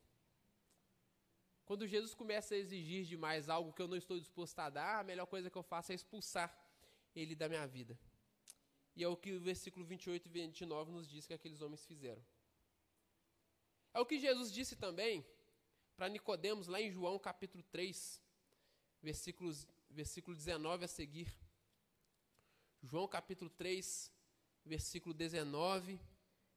Quando 1.66 1.88
Jesus 1.88 2.14
começa 2.14 2.54
a 2.54 2.58
exigir 2.58 3.06
demais 3.06 3.50
algo 3.50 3.74
que 3.74 3.82
eu 3.82 3.88
não 3.88 3.98
estou 3.98 4.20
disposto 4.20 4.60
a 4.60 4.70
dar, 4.70 5.00
a 5.00 5.04
melhor 5.04 5.26
coisa 5.26 5.50
que 5.50 5.58
eu 5.58 5.64
faço 5.64 5.92
é 5.92 5.96
expulsar 5.96 6.50
ele 7.16 7.34
da 7.34 7.50
minha 7.50 7.66
vida. 7.66 7.98
E 8.96 9.04
é 9.04 9.08
o 9.08 9.18
que 9.18 9.34
o 9.34 9.42
versículo 9.42 9.84
28 9.84 10.28
e 10.28 10.30
29 10.30 10.92
nos 10.92 11.10
diz 11.10 11.26
que 11.26 11.34
aqueles 11.34 11.60
homens 11.62 11.84
fizeram. 11.86 12.24
É 13.96 14.00
o 14.00 14.06
que 14.06 14.20
Jesus 14.20 14.52
disse 14.52 14.76
também 14.76 15.26
para 15.96 16.08
Nicodemos 16.08 16.68
lá 16.68 16.80
em 16.80 16.92
João 16.92 17.18
capítulo 17.18 17.64
3, 17.72 18.22
versículos, 19.02 19.68
versículo 19.92 20.36
19 20.36 20.86
a 20.86 20.88
seguir. 20.88 21.32
João 22.82 23.08
capítulo 23.08 23.50
3, 23.50 24.12
versículo 24.66 25.14
19 25.14 26.00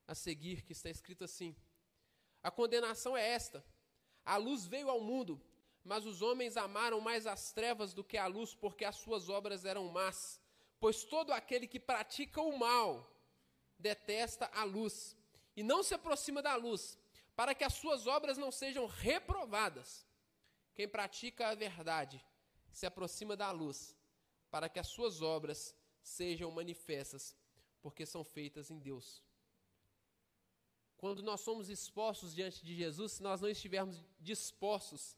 a 0.07 0.15
seguir, 0.15 0.63
que 0.63 0.73
está 0.73 0.89
escrito 0.89 1.25
assim: 1.25 1.55
A 2.43 2.51
condenação 2.51 3.17
é 3.17 3.29
esta: 3.29 3.65
a 4.25 4.37
luz 4.37 4.67
veio 4.67 4.89
ao 4.89 5.01
mundo, 5.01 5.41
mas 5.83 6.07
os 6.07 6.23
homens 6.23 6.57
amaram 6.57 7.01
mais 7.01 7.27
as 7.27 7.53
trevas 7.53 7.93
do 7.93 8.05
que 8.05 8.17
a 8.17 8.27
luz, 8.27 8.55
porque 8.55 8.85
as 8.85 8.97
suas 8.97 9.29
obras 9.29 9.65
eram 9.65 9.89
más. 9.89 10.41
Pois 10.81 11.05
todo 11.05 11.33
aquele 11.33 11.67
que 11.67 11.81
pratica 11.81 12.41
o 12.41 12.57
mal 12.59 13.11
detesta 13.79 14.47
a 14.53 14.65
luz 14.65 15.17
e 15.57 15.63
não 15.63 15.83
se 15.83 15.95
aproxima 15.95 16.41
da 16.41 16.57
luz, 16.57 16.99
para 17.35 17.55
que 17.55 17.65
as 17.65 17.75
suas 17.75 18.07
obras 18.07 18.39
não 18.39 18.51
sejam 18.51 18.87
reprovadas. 18.87 20.07
Quem 20.75 20.89
pratica 20.89 21.49
a 21.49 21.55
verdade 21.55 22.25
se 22.75 22.87
aproxima 22.87 23.37
da 23.37 23.51
luz, 23.53 23.97
para 24.51 24.69
que 24.69 24.81
as 24.81 24.89
suas 24.89 25.23
obras 25.23 25.75
sejam 26.03 26.51
manifestas, 26.51 27.37
porque 27.81 28.05
são 28.05 28.25
feitas 28.25 28.71
em 28.71 28.79
Deus. 28.79 29.23
Quando 30.97 31.23
nós 31.23 31.41
somos 31.41 31.69
expostos 31.69 32.35
diante 32.35 32.65
de 32.65 32.75
Jesus, 32.75 33.13
se 33.13 33.23
nós 33.23 33.41
não 33.41 33.49
estivermos 33.49 34.03
dispostos 34.19 35.17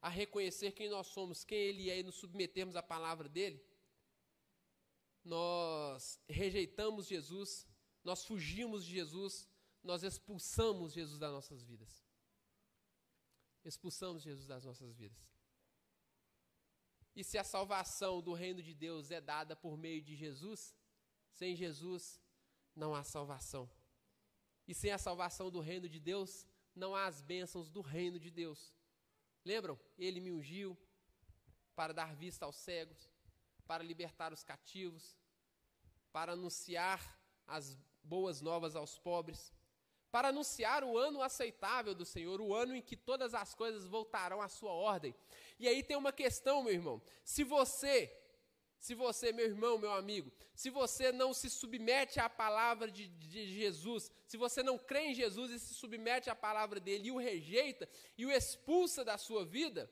a 0.00 0.10
reconhecer 0.10 0.72
quem 0.72 0.90
nós 0.90 1.06
somos, 1.06 1.42
quem 1.42 1.58
Ele 1.58 1.88
é 1.88 2.00
e 2.00 2.02
nos 2.02 2.16
submetermos 2.16 2.76
à 2.76 2.82
palavra 2.82 3.28
dele, 3.28 3.64
nós 5.24 6.20
rejeitamos 6.28 7.06
Jesus, 7.06 7.66
nós 8.02 8.26
fugimos 8.26 8.84
de 8.84 8.92
Jesus, 8.92 9.48
nós 9.82 10.02
expulsamos 10.02 10.92
Jesus 10.92 11.18
das 11.18 11.32
nossas 11.32 11.62
vidas. 11.62 12.04
Expulsamos 13.64 14.22
Jesus 14.22 14.46
das 14.46 14.64
nossas 14.64 14.94
vidas. 14.94 15.33
E 17.14 17.22
se 17.22 17.38
a 17.38 17.44
salvação 17.44 18.20
do 18.20 18.32
reino 18.32 18.62
de 18.62 18.74
Deus 18.74 19.10
é 19.10 19.20
dada 19.20 19.54
por 19.54 19.76
meio 19.76 20.02
de 20.02 20.16
Jesus, 20.16 20.74
sem 21.30 21.54
Jesus 21.54 22.20
não 22.74 22.94
há 22.94 23.04
salvação. 23.04 23.70
E 24.66 24.74
sem 24.74 24.90
a 24.90 24.98
salvação 24.98 25.50
do 25.50 25.60
reino 25.60 25.88
de 25.88 26.00
Deus, 26.00 26.46
não 26.74 26.94
há 26.94 27.06
as 27.06 27.20
bênçãos 27.20 27.70
do 27.70 27.80
reino 27.80 28.18
de 28.18 28.30
Deus. 28.30 28.74
Lembram? 29.44 29.78
Ele 29.96 30.20
me 30.20 30.32
ungiu 30.32 30.76
para 31.76 31.92
dar 31.92 32.14
vista 32.14 32.44
aos 32.44 32.56
cegos, 32.56 33.10
para 33.66 33.82
libertar 33.82 34.32
os 34.32 34.42
cativos, 34.42 35.16
para 36.12 36.32
anunciar 36.32 37.18
as 37.46 37.78
boas 38.02 38.40
novas 38.40 38.74
aos 38.74 38.98
pobres, 38.98 39.52
para 40.14 40.28
anunciar 40.28 40.84
o 40.84 40.96
ano 40.96 41.20
aceitável 41.20 41.92
do 41.92 42.04
Senhor, 42.04 42.40
o 42.40 42.54
ano 42.54 42.76
em 42.76 42.80
que 42.80 42.96
todas 42.96 43.34
as 43.34 43.52
coisas 43.52 43.84
voltarão 43.84 44.40
à 44.40 44.48
sua 44.48 44.70
ordem. 44.70 45.12
E 45.58 45.66
aí 45.66 45.82
tem 45.82 45.96
uma 45.96 46.12
questão, 46.12 46.62
meu 46.62 46.72
irmão. 46.72 47.02
Se 47.24 47.42
você, 47.42 48.16
se 48.78 48.94
você, 48.94 49.32
meu 49.32 49.44
irmão, 49.44 49.76
meu 49.76 49.92
amigo, 49.92 50.30
se 50.54 50.70
você 50.70 51.10
não 51.10 51.34
se 51.34 51.50
submete 51.50 52.20
à 52.20 52.30
palavra 52.30 52.88
de, 52.92 53.08
de 53.08 53.44
Jesus, 53.58 54.08
se 54.24 54.36
você 54.36 54.62
não 54.62 54.78
crê 54.78 55.06
em 55.06 55.14
Jesus 55.14 55.50
e 55.50 55.58
se 55.58 55.74
submete 55.74 56.30
à 56.30 56.36
palavra 56.36 56.78
dele 56.78 57.08
e 57.08 57.10
o 57.10 57.18
rejeita 57.18 57.88
e 58.16 58.24
o 58.24 58.30
expulsa 58.30 59.04
da 59.04 59.18
sua 59.18 59.44
vida, 59.44 59.90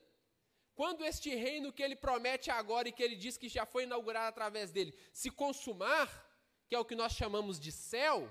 quando 0.76 1.04
este 1.04 1.34
reino 1.34 1.72
que 1.72 1.82
ele 1.82 1.96
promete 1.96 2.48
agora 2.48 2.88
e 2.88 2.92
que 2.92 3.02
ele 3.02 3.16
diz 3.16 3.36
que 3.36 3.48
já 3.48 3.66
foi 3.66 3.82
inaugurado 3.82 4.28
através 4.28 4.70
dele 4.70 4.96
se 5.12 5.32
consumar, 5.32 6.08
que 6.68 6.76
é 6.76 6.78
o 6.78 6.84
que 6.84 6.94
nós 6.94 7.10
chamamos 7.10 7.58
de 7.58 7.72
céu, 7.72 8.30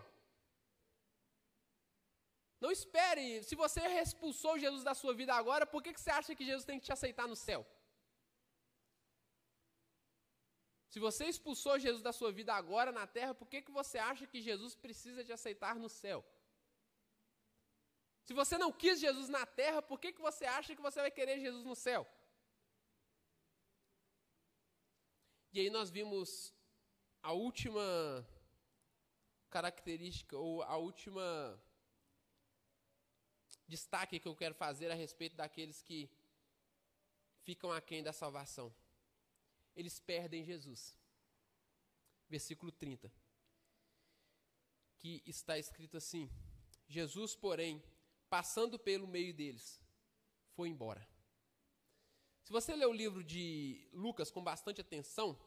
não 2.62 2.72
espere. 2.72 3.44
Se 3.44 3.56
você 3.56 3.82
expulsou 4.04 4.58
Jesus 4.64 4.84
da 4.84 4.94
sua 4.94 5.14
vida 5.22 5.34
agora, 5.34 5.66
por 5.66 5.82
que, 5.84 5.94
que 5.94 6.00
você 6.00 6.12
acha 6.12 6.36
que 6.36 6.46
Jesus 6.46 6.66
tem 6.70 6.80
que 6.80 6.86
te 6.86 6.94
aceitar 6.94 7.28
no 7.28 7.36
céu? 7.36 7.62
Se 10.92 11.00
você 11.00 11.26
expulsou 11.26 11.80
Jesus 11.80 12.04
da 12.04 12.14
sua 12.14 12.32
vida 12.32 12.54
agora 12.54 12.92
na 12.92 13.08
terra, 13.08 13.34
por 13.34 13.48
que, 13.52 13.62
que 13.62 13.72
você 13.72 13.98
acha 13.98 14.28
que 14.28 14.42
Jesus 14.42 14.76
precisa 14.76 15.24
te 15.24 15.34
aceitar 15.34 15.76
no 15.84 15.90
céu? 15.90 16.20
Se 18.26 18.34
você 18.34 18.58
não 18.58 18.72
quis 18.72 19.00
Jesus 19.00 19.28
na 19.30 19.46
terra, 19.46 19.82
por 19.82 20.00
que, 20.00 20.12
que 20.14 20.22
você 20.22 20.46
acha 20.46 20.76
que 20.76 20.82
você 20.82 21.00
vai 21.02 21.10
querer 21.10 21.40
Jesus 21.40 21.64
no 21.66 21.76
céu? 21.76 22.06
E 25.54 25.60
aí 25.62 25.70
nós 25.70 25.90
vimos 25.90 26.54
a 27.24 27.32
última 27.32 27.82
característica, 29.50 30.38
ou 30.38 30.62
a 30.64 30.78
última 30.78 31.26
destaque 33.76 34.20
que 34.20 34.28
eu 34.28 34.36
quero 34.42 34.54
fazer 34.54 34.92
a 34.92 35.00
respeito 35.04 35.36
daqueles 35.36 35.82
que 35.82 36.00
ficam 37.48 37.72
aquém 37.72 38.04
da 38.04 38.14
salvação. 38.22 38.68
Eles 39.76 40.00
perdem 40.00 40.44
Jesus. 40.44 40.82
Versículo 42.30 42.72
30. 42.72 43.12
Que 45.00 45.24
está 45.26 45.58
escrito 45.58 45.96
assim: 45.98 46.30
Jesus, 46.88 47.36
porém, 47.36 47.82
passando 48.30 48.78
pelo 48.78 49.08
meio 49.08 49.34
deles, 49.34 49.82
foi 50.56 50.68
embora. 50.70 51.04
Se 52.44 52.52
você 52.52 52.76
ler 52.76 52.88
o 52.88 53.00
livro 53.04 53.24
de 53.24 53.88
Lucas 53.94 54.30
com 54.30 54.44
bastante 54.44 54.82
atenção, 54.82 55.40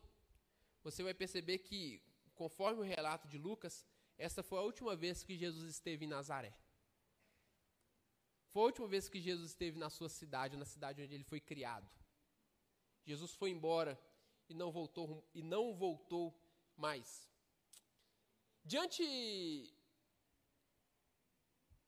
você 0.83 1.03
vai 1.03 1.13
perceber 1.13 1.59
que, 1.59 2.03
conforme 2.35 2.81
o 2.81 2.91
relato 2.95 3.29
de 3.29 3.37
Lucas, 3.37 3.87
essa 4.17 4.43
foi 4.43 4.59
a 4.59 4.63
última 4.63 4.97
vez 4.97 5.23
que 5.23 5.37
Jesus 5.37 5.69
esteve 5.69 6.05
em 6.05 6.09
Nazaré. 6.09 6.55
Foi 8.55 8.63
a 8.63 8.67
última 8.67 8.87
vez 8.87 9.09
que 9.09 9.21
Jesus 9.21 9.51
esteve 9.51 9.77
na 9.77 9.91
sua 9.91 10.09
cidade, 10.09 10.57
na 10.57 10.65
cidade 10.65 11.03
onde 11.03 11.13
ele 11.13 11.25
foi 11.25 11.41
criado. 11.41 11.91
Jesus 13.05 13.35
foi 13.35 13.51
embora 13.51 14.01
e 14.49 14.55
não 14.55 14.71
voltou 14.71 15.29
e 15.35 15.43
não 15.43 15.75
voltou 15.75 16.33
mais. 16.77 17.29
Diante 18.65 19.05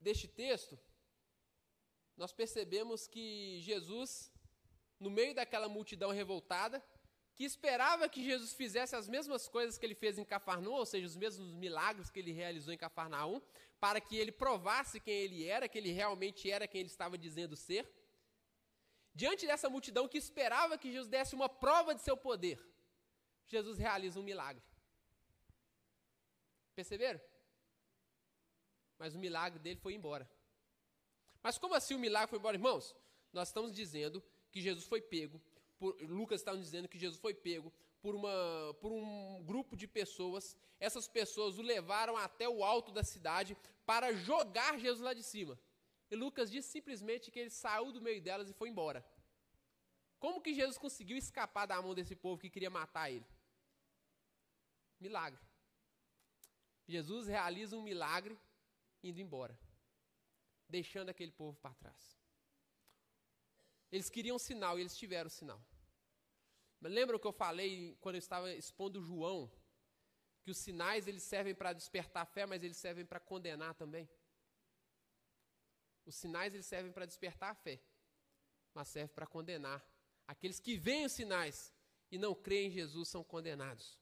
deste 0.01 0.27
texto, 0.27 0.77
nós 2.17 2.33
percebemos 2.33 3.07
que 3.07 3.61
Jesus, 3.61 4.33
no 4.99 5.09
meio 5.09 5.37
daquela 5.37 5.69
multidão 5.69 6.11
revoltada, 6.11 6.85
que 7.37 7.44
esperava 7.44 8.09
que 8.09 8.25
Jesus 8.25 8.55
fizesse 8.55 8.96
as 8.96 9.07
mesmas 9.07 9.46
coisas 9.46 9.77
que 9.77 9.85
ele 9.85 9.94
fez 9.94 10.16
em 10.16 10.25
Cafarnaum, 10.25 10.72
ou 10.72 10.87
seja, 10.87 11.07
os 11.07 11.16
mesmos 11.16 11.53
milagres 11.53 12.09
que 12.09 12.18
ele 12.18 12.33
realizou 12.33 12.72
em 12.72 12.79
Cafarnaum, 12.79 13.42
para 13.79 14.01
que 14.01 14.16
ele 14.16 14.33
provasse 14.33 14.99
quem 14.99 15.14
ele 15.14 15.44
era, 15.44 15.68
que 15.68 15.77
ele 15.77 15.90
realmente 15.90 16.51
era 16.51 16.66
quem 16.66 16.81
ele 16.81 16.88
estava 16.88 17.18
dizendo 17.18 17.55
ser. 17.55 17.87
Diante 19.14 19.46
dessa 19.46 19.68
multidão 19.68 20.09
que 20.09 20.16
esperava 20.16 20.79
que 20.79 20.90
Jesus 20.90 21.09
desse 21.09 21.35
uma 21.35 21.49
prova 21.49 21.94
de 21.94 22.01
seu 22.01 22.16
poder, 22.16 22.59
Jesus 23.44 23.77
realiza 23.77 24.18
um 24.18 24.22
milagre. 24.22 24.64
Perceberam? 26.75 27.20
Mas 28.99 29.14
o 29.14 29.18
milagre 29.18 29.59
dele 29.59 29.79
foi 29.79 29.92
embora. 29.92 30.29
Mas 31.42 31.59
como 31.59 31.75
assim 31.75 31.94
o 31.94 31.99
milagre 31.99 32.31
foi 32.31 32.38
embora, 32.38 32.57
irmãos? 32.57 32.96
Nós 33.31 33.49
estamos 33.49 33.72
dizendo 33.72 34.25
que 34.51 34.62
Jesus 34.62 34.87
foi 34.87 35.03
pego, 35.03 35.38
por, 35.79 36.01
Lucas 36.03 36.41
está 36.41 36.55
dizendo 36.55 36.89
que 36.89 36.99
Jesus 36.99 37.21
foi 37.21 37.35
pego 37.35 37.73
por, 38.01 38.15
uma, 38.15 38.75
por 38.81 38.93
um 38.93 39.43
grupo 39.45 39.77
de 39.77 39.87
pessoas. 39.87 40.57
Essas 40.79 41.09
pessoas 41.09 41.59
o 41.59 41.62
levaram 41.62 42.17
até 42.17 42.49
o 42.49 42.65
alto 42.65 42.93
da 42.93 43.03
cidade 43.03 43.57
para 43.85 44.12
jogar 44.12 44.79
Jesus 44.79 45.03
lá 45.03 45.15
de 45.15 45.23
cima. 45.23 45.59
E 46.11 46.17
Lucas 46.17 46.51
diz 46.51 46.65
simplesmente 46.65 47.31
que 47.31 47.39
ele 47.39 47.51
saiu 47.51 47.93
do 47.93 48.01
meio 48.01 48.23
delas 48.23 48.49
e 48.49 48.55
foi 48.55 48.69
embora. 48.69 49.05
Como 50.19 50.41
que 50.41 50.55
Jesus 50.55 50.79
conseguiu 50.79 51.17
escapar 51.17 51.67
da 51.67 51.81
mão 51.81 51.95
desse 51.95 52.15
povo 52.15 52.41
que 52.41 52.51
queria 52.51 52.71
matar 52.71 53.11
ele? 53.11 53.27
Milagre. 54.99 55.41
Jesus 56.89 57.27
realiza 57.27 57.77
um 57.77 57.83
milagre 57.83 58.39
indo 59.03 59.20
embora, 59.20 59.59
deixando 60.68 61.11
aquele 61.11 61.33
povo 61.33 61.57
para 61.59 61.74
trás. 61.74 62.16
Eles 63.91 64.11
queriam 64.11 64.39
sinal 64.39 64.78
e 64.78 64.82
eles 64.82 64.97
tiveram 64.97 65.30
sinal. 65.30 65.62
Mas 66.80 66.93
lembra 66.93 67.16
o 67.16 67.20
que 67.20 67.26
eu 67.26 67.32
falei 67.32 67.97
quando 68.01 68.16
eu 68.16 68.20
estava 68.20 68.53
expondo 68.53 69.01
João? 69.01 69.51
Que 70.43 70.51
os 70.51 70.59
sinais 70.59 71.07
eles 71.07 71.22
servem 71.22 71.55
para 71.55 71.72
despertar 71.72 72.22
a 72.22 72.26
fé, 72.26 72.47
mas 72.47 72.62
eles 72.62 72.76
servem 72.76 73.05
para 73.05 73.18
condenar 73.18 73.74
também. 73.74 74.09
Os 76.05 76.14
sinais 76.14 76.55
eles 76.55 76.66
servem 76.66 76.93
para 76.93 77.07
despertar 77.07 77.51
a 77.51 77.55
fé, 77.55 77.80
mas 78.72 78.89
servem 78.89 79.14
para 79.14 79.26
condenar. 79.26 79.84
Aqueles 80.26 80.61
que 80.61 80.76
veem 80.76 81.05
os 81.05 81.12
sinais 81.12 81.72
e 82.11 82.18
não 82.18 82.34
creem 82.34 82.68
em 82.68 82.70
Jesus 82.70 83.09
são 83.09 83.24
condenados. 83.24 83.99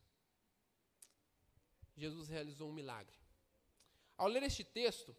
Jesus 1.96 2.28
realizou 2.28 2.68
um 2.68 2.72
milagre. 2.72 3.16
Ao 4.16 4.28
ler 4.28 4.42
este 4.42 4.64
texto, 4.64 5.16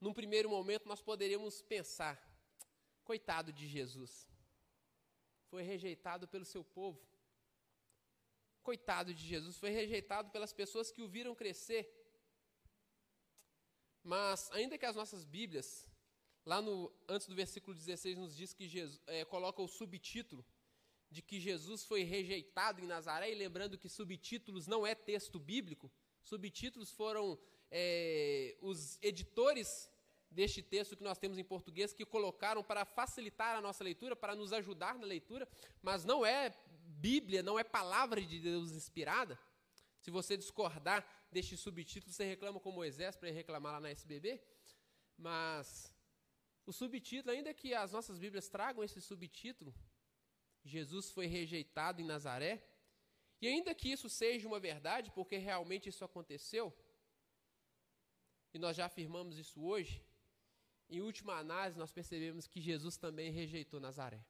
num 0.00 0.12
primeiro 0.12 0.50
momento 0.50 0.86
nós 0.86 1.00
poderíamos 1.00 1.62
pensar: 1.62 2.20
Coitado 3.10 3.50
de 3.58 3.66
Jesus. 3.66 4.12
Foi 5.50 5.62
rejeitado 5.62 6.28
pelo 6.28 6.44
seu 6.44 6.62
povo. 6.62 7.00
Coitado 8.62 9.14
de 9.14 9.24
Jesus, 9.26 9.56
foi 9.56 9.70
rejeitado 9.70 10.30
pelas 10.30 10.52
pessoas 10.52 10.90
que 10.90 11.00
o 11.00 11.08
viram 11.08 11.34
crescer. 11.34 11.84
Mas, 14.02 14.50
ainda 14.52 14.76
que 14.76 14.84
as 14.84 14.94
nossas 14.94 15.24
Bíblias, 15.24 15.90
lá 16.44 16.60
no, 16.60 16.74
antes 17.08 17.26
do 17.26 17.34
versículo 17.34 17.74
16, 17.74 18.18
nos 18.18 18.36
diz 18.36 18.52
que 18.52 18.68
Jesus, 18.68 19.00
é, 19.06 19.24
coloca 19.24 19.62
o 19.62 19.68
subtítulo 19.78 20.44
de 21.10 21.22
que 21.22 21.40
Jesus 21.40 21.86
foi 21.86 22.02
rejeitado 22.02 22.82
em 22.82 22.86
Nazaré, 22.86 23.32
e 23.32 23.34
lembrando 23.34 23.78
que 23.78 23.88
subtítulos 23.88 24.66
não 24.66 24.86
é 24.86 24.94
texto 24.94 25.38
bíblico, 25.38 25.90
subtítulos 26.22 26.90
foram 26.90 27.38
é, 27.70 28.54
os 28.60 28.98
editores 29.00 29.90
deste 30.30 30.62
texto 30.62 30.96
que 30.96 31.02
nós 31.02 31.18
temos 31.18 31.38
em 31.38 31.44
português 31.44 31.92
que 31.92 32.04
colocaram 32.04 32.62
para 32.62 32.84
facilitar 32.84 33.56
a 33.56 33.60
nossa 33.60 33.82
leitura, 33.82 34.14
para 34.14 34.34
nos 34.34 34.52
ajudar 34.52 34.98
na 34.98 35.06
leitura, 35.06 35.48
mas 35.82 36.04
não 36.04 36.24
é 36.24 36.54
Bíblia, 36.84 37.42
não 37.42 37.58
é 37.58 37.64
palavra 37.64 38.20
de 38.20 38.40
Deus 38.40 38.72
inspirada. 38.72 39.38
Se 40.00 40.10
você 40.10 40.36
discordar 40.36 41.06
deste 41.30 41.56
subtítulo, 41.56 42.12
você 42.12 42.24
reclama 42.24 42.60
com 42.60 42.70
Moisés 42.70 43.16
para 43.16 43.30
reclamar 43.30 43.74
lá 43.74 43.80
na 43.80 43.90
SBB. 43.90 44.40
Mas 45.16 45.92
o 46.64 46.72
subtítulo, 46.72 47.34
ainda 47.34 47.52
que 47.52 47.74
as 47.74 47.92
nossas 47.92 48.18
Bíblias 48.18 48.48
tragam 48.48 48.84
esse 48.84 49.00
subtítulo, 49.00 49.74
Jesus 50.64 51.10
foi 51.10 51.26
rejeitado 51.26 52.00
em 52.00 52.04
Nazaré, 52.04 52.62
e 53.40 53.46
ainda 53.46 53.74
que 53.74 53.90
isso 53.90 54.08
seja 54.08 54.46
uma 54.46 54.60
verdade, 54.60 55.10
porque 55.12 55.36
realmente 55.36 55.88
isso 55.88 56.04
aconteceu, 56.04 56.76
e 58.52 58.58
nós 58.58 58.76
já 58.76 58.86
afirmamos 58.86 59.38
isso 59.38 59.62
hoje, 59.62 60.04
em 60.88 61.00
última 61.00 61.34
análise, 61.34 61.78
nós 61.78 61.92
percebemos 61.92 62.46
que 62.46 62.60
Jesus 62.60 62.96
também 62.96 63.30
rejeitou 63.30 63.78
Nazaré. 63.78 64.24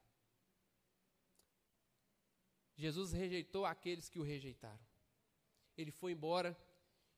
Jesus 2.76 3.12
rejeitou 3.12 3.64
aqueles 3.64 4.08
que 4.08 4.18
o 4.18 4.22
rejeitaram. 4.22 4.86
Ele 5.76 5.90
foi 5.90 6.12
embora 6.12 6.56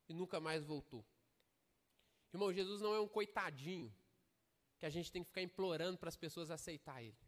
e 0.08 0.14
nunca 0.14 0.40
mais 0.40 0.64
voltou. 0.64 1.04
Irmão, 2.32 2.52
Jesus 2.52 2.80
não 2.80 2.94
é 2.94 3.00
um 3.00 3.08
coitadinho 3.08 3.94
que 4.78 4.86
a 4.86 4.90
gente 4.90 5.10
tem 5.12 5.22
que 5.22 5.28
ficar 5.28 5.42
implorando 5.42 5.98
para 5.98 6.08
as 6.08 6.16
pessoas 6.16 6.50
aceitar 6.50 7.02
ele. 7.02 7.18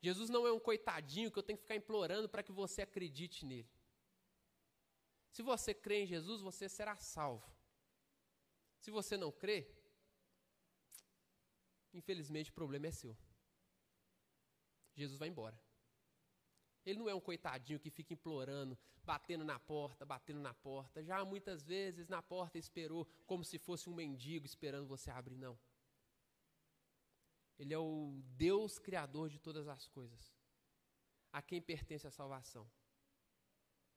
Jesus 0.00 0.28
não 0.28 0.46
é 0.46 0.52
um 0.52 0.60
coitadinho 0.60 1.30
que 1.30 1.38
eu 1.38 1.42
tenho 1.42 1.56
que 1.56 1.62
ficar 1.62 1.76
implorando 1.76 2.28
para 2.28 2.42
que 2.42 2.52
você 2.52 2.82
acredite 2.82 3.46
nele. 3.46 3.70
Se 5.30 5.42
você 5.42 5.72
crê 5.72 6.02
em 6.02 6.06
Jesus, 6.06 6.40
você 6.40 6.68
será 6.68 6.96
salvo. 6.96 7.50
Se 8.78 8.90
você 8.90 9.16
não 9.16 9.32
crê, 9.32 9.66
infelizmente 11.94 12.50
o 12.50 12.54
problema 12.54 12.86
é 12.88 12.90
seu. 12.90 13.16
Jesus 14.94 15.18
vai 15.18 15.28
embora. 15.28 15.58
Ele 16.84 16.98
não 16.98 17.08
é 17.08 17.14
um 17.14 17.20
coitadinho 17.20 17.80
que 17.80 17.90
fica 17.90 18.12
implorando, 18.12 18.78
batendo 19.02 19.44
na 19.44 19.58
porta, 19.58 20.04
batendo 20.04 20.40
na 20.40 20.52
porta. 20.52 21.02
Já 21.02 21.24
muitas 21.24 21.64
vezes 21.64 22.08
na 22.08 22.20
porta 22.20 22.58
esperou 22.58 23.06
como 23.26 23.42
se 23.42 23.58
fosse 23.58 23.88
um 23.88 23.94
mendigo 23.94 24.44
esperando 24.44 24.86
você 24.86 25.10
abrir, 25.10 25.36
não. 25.36 25.58
Ele 27.58 27.72
é 27.72 27.78
o 27.78 28.20
Deus 28.36 28.78
criador 28.78 29.30
de 29.30 29.38
todas 29.38 29.66
as 29.68 29.86
coisas. 29.88 30.34
A 31.32 31.40
quem 31.40 31.60
pertence 31.62 32.06
a 32.06 32.10
salvação. 32.10 32.70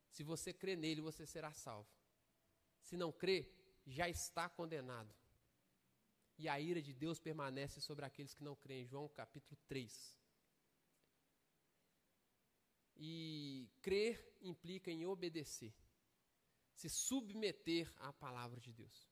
Se 0.10 0.24
você 0.24 0.54
crê 0.54 0.76
nele, 0.76 1.02
você 1.02 1.26
será 1.26 1.52
salvo. 1.52 1.90
Se 2.82 2.96
não 2.96 3.12
crê, 3.12 3.52
já 3.86 4.08
está 4.08 4.48
condenado. 4.48 5.14
E 6.38 6.48
a 6.48 6.60
ira 6.60 6.82
de 6.82 6.94
Deus 6.94 7.20
permanece 7.20 7.82
sobre 7.82 8.06
aqueles 8.06 8.34
que 8.34 8.44
não 8.44 8.56
creem. 8.56 8.86
João 8.86 9.10
capítulo 9.10 9.58
3. 9.68 10.18
E 12.96 13.70
crer 13.82 14.38
implica 14.42 14.92
em 14.92 15.06
obedecer, 15.06 15.74
se 16.74 16.90
submeter 16.90 17.92
à 17.98 18.12
palavra 18.14 18.60
de 18.60 18.72
Deus. 18.72 19.08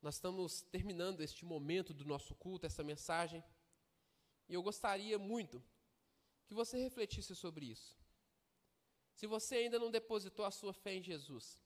Nós 0.00 0.14
estamos 0.14 0.62
terminando 0.62 1.22
este 1.22 1.44
momento 1.44 1.92
do 1.92 2.04
nosso 2.04 2.34
culto, 2.34 2.66
essa 2.66 2.84
mensagem, 2.84 3.42
e 4.48 4.54
eu 4.54 4.62
gostaria 4.62 5.18
muito 5.18 5.62
que 6.46 6.54
você 6.54 6.78
refletisse 6.78 7.34
sobre 7.34 7.66
isso. 7.66 7.96
Se 9.12 9.26
você 9.26 9.56
ainda 9.56 9.78
não 9.78 9.90
depositou 9.90 10.44
a 10.44 10.50
sua 10.50 10.72
fé 10.72 10.94
em 10.94 11.02
Jesus, 11.02 11.60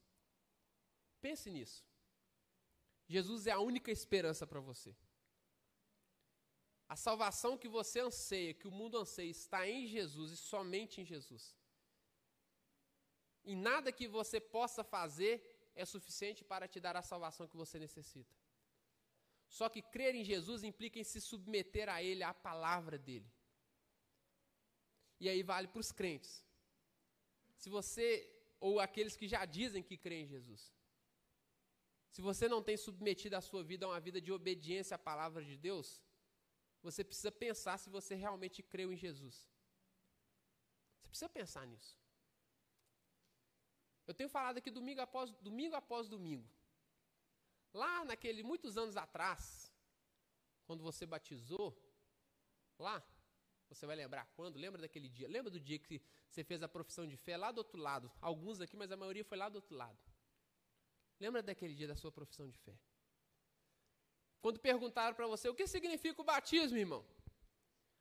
pense 1.20 1.50
nisso. 1.50 1.84
Jesus 3.16 3.46
é 3.46 3.52
a 3.52 3.64
única 3.70 3.90
esperança 3.98 4.44
para 4.50 4.60
você. 4.68 4.92
A 6.94 6.96
salvação 7.06 7.52
que 7.62 7.70
você 7.78 7.98
anseia, 8.08 8.52
que 8.60 8.68
o 8.70 8.76
mundo 8.80 8.96
anseia, 9.02 9.30
está 9.30 9.60
em 9.74 9.86
Jesus 9.96 10.28
e 10.32 10.38
somente 10.52 11.00
em 11.00 11.06
Jesus. 11.12 11.44
E 13.50 13.54
nada 13.68 13.96
que 13.98 14.06
você 14.18 14.38
possa 14.56 14.82
fazer 14.84 15.34
é 15.74 15.84
suficiente 15.94 16.42
para 16.50 16.68
te 16.72 16.78
dar 16.86 16.96
a 16.96 17.08
salvação 17.12 17.48
que 17.50 17.60
você 17.62 17.78
necessita. 17.86 18.34
Só 19.58 19.68
que 19.68 19.82
crer 19.94 20.14
em 20.14 20.24
Jesus 20.32 20.62
implica 20.62 20.98
em 20.98 21.04
se 21.12 21.20
submeter 21.20 21.88
a 21.88 22.02
Ele, 22.02 22.22
à 22.22 22.34
palavra 22.48 22.98
dEle. 22.98 23.30
E 25.20 25.28
aí 25.28 25.42
vale 25.42 25.68
para 25.68 25.80
os 25.84 25.92
crentes. 25.92 26.32
Se 27.56 27.68
você, 27.68 28.06
ou 28.58 28.80
aqueles 28.80 29.14
que 29.20 29.28
já 29.34 29.44
dizem 29.44 29.82
que 29.82 29.96
creem 30.04 30.24
em 30.24 30.32
Jesus, 30.36 30.62
se 32.12 32.20
você 32.20 32.46
não 32.46 32.62
tem 32.62 32.76
submetido 32.76 33.34
a 33.36 33.40
sua 33.40 33.64
vida 33.64 33.86
a 33.86 33.88
uma 33.88 33.98
vida 33.98 34.20
de 34.20 34.30
obediência 34.30 34.94
à 34.96 34.98
palavra 34.98 35.42
de 35.42 35.56
Deus, 35.56 36.02
você 36.82 37.02
precisa 37.02 37.32
pensar 37.32 37.78
se 37.78 37.88
você 37.88 38.14
realmente 38.14 38.62
creu 38.62 38.92
em 38.92 38.96
Jesus. 38.96 39.50
Você 41.00 41.08
precisa 41.08 41.28
pensar 41.30 41.66
nisso. 41.66 41.98
Eu 44.06 44.12
tenho 44.12 44.28
falado 44.28 44.58
aqui 44.58 44.70
domingo 44.70 45.00
após 45.00 45.30
domingo 45.48 45.74
após 45.74 46.06
domingo. 46.06 46.46
Lá 47.72 48.04
naquele 48.04 48.42
muitos 48.42 48.76
anos 48.76 48.94
atrás, 48.94 49.72
quando 50.66 50.82
você 50.82 51.06
batizou, 51.06 51.74
lá, 52.78 53.02
você 53.70 53.86
vai 53.86 53.96
lembrar 53.96 54.26
quando? 54.36 54.58
Lembra 54.58 54.82
daquele 54.82 55.08
dia? 55.08 55.26
Lembra 55.26 55.50
do 55.50 55.58
dia 55.58 55.78
que 55.78 56.02
você 56.28 56.44
fez 56.44 56.62
a 56.62 56.68
profissão 56.68 57.06
de 57.06 57.16
fé 57.16 57.38
lá 57.38 57.50
do 57.50 57.58
outro 57.58 57.78
lado? 57.78 58.12
Alguns 58.20 58.60
aqui, 58.60 58.76
mas 58.76 58.92
a 58.92 58.98
maioria 58.98 59.24
foi 59.24 59.38
lá 59.38 59.48
do 59.48 59.56
outro 59.56 59.74
lado. 59.74 60.11
Lembra 61.22 61.40
daquele 61.40 61.74
dia 61.80 61.86
da 61.86 61.94
sua 61.94 62.10
profissão 62.10 62.48
de 62.48 62.58
fé? 62.58 62.76
Quando 64.40 64.58
perguntaram 64.58 65.14
para 65.14 65.28
você 65.28 65.48
o 65.48 65.54
que 65.54 65.68
significa 65.68 66.20
o 66.20 66.24
batismo, 66.24 66.76
irmão? 66.76 67.02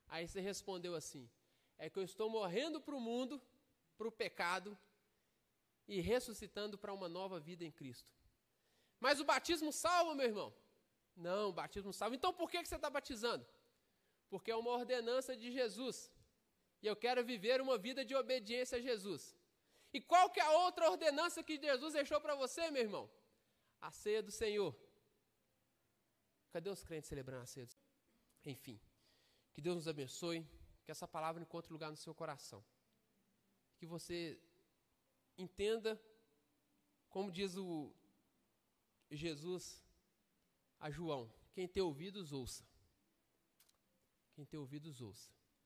Aí 0.08 0.28
você 0.28 0.40
respondeu 0.42 0.96
assim: 0.96 1.30
é 1.78 1.88
que 1.88 2.00
eu 2.00 2.04
estou 2.04 2.28
morrendo 2.38 2.82
para 2.82 2.96
o 2.96 3.00
mundo, 3.00 3.40
para 3.96 4.08
o 4.08 4.12
pecado 4.12 4.76
e 5.88 6.02
ressuscitando 6.02 6.80
para 6.80 6.96
uma 7.00 7.08
nova 7.08 7.40
vida 7.40 7.64
em 7.64 7.72
Cristo. 7.72 8.12
Mas 9.00 9.20
o 9.20 9.24
batismo 9.24 9.72
salva, 9.72 10.16
meu 10.16 10.26
irmão? 10.26 10.52
Não, 11.16 11.50
o 11.50 11.54
batismo 11.54 11.94
salva. 11.94 12.16
Então 12.16 12.34
por 12.34 12.50
que 12.50 12.66
você 12.66 12.76
está 12.76 12.90
batizando? 12.90 13.46
Porque 14.32 14.50
é 14.50 14.56
uma 14.56 14.72
ordenança 14.72 15.38
de 15.38 15.52
Jesus. 15.52 16.12
E 16.82 16.88
eu 16.88 16.96
quero 16.96 17.24
viver 17.24 17.62
uma 17.62 17.78
vida 17.78 18.04
de 18.04 18.16
obediência 18.16 18.80
a 18.80 18.82
Jesus. 18.82 19.36
E 19.94 20.00
qual 20.00 20.30
que 20.30 20.40
é 20.40 20.44
a 20.44 20.52
outra 20.52 20.90
ordenança 20.90 21.44
que 21.44 21.60
Jesus 21.60 21.94
deixou 21.94 22.20
para 22.22 22.36
você, 22.36 22.72
meu 22.72 22.82
irmão? 22.82 23.12
A 23.80 23.92
ceia 23.92 24.24
do 24.24 24.32
Senhor. 24.32 24.76
Cadê 26.52 26.70
os 26.70 26.84
crentes 26.84 27.10
celebrando 27.10 27.44
a 27.44 27.46
ceia 27.46 27.66
do 27.66 27.72
Senhor? 27.72 27.92
Enfim, 28.46 28.80
que 29.54 29.62
Deus 29.62 29.76
nos 29.76 29.88
abençoe, 29.88 30.48
que 30.84 30.92
essa 30.92 31.08
palavra 31.08 31.42
encontre 31.42 31.72
lugar 31.72 31.92
no 31.92 31.98
seu 31.98 32.14
coração. 32.14 32.64
Que 33.78 33.86
você 33.86 34.40
entenda, 35.38 36.02
como 37.10 37.32
diz 37.32 37.56
o 37.56 37.94
Jesus 39.10 39.84
a 40.80 40.90
João: 40.90 41.32
quem 41.54 41.68
tem 41.68 41.84
ouvidos, 41.84 42.32
ouça. 42.32 42.66
Quem 44.34 44.46
tem 44.46 44.60
ouvidos, 44.60 45.02
ouça. 45.02 45.30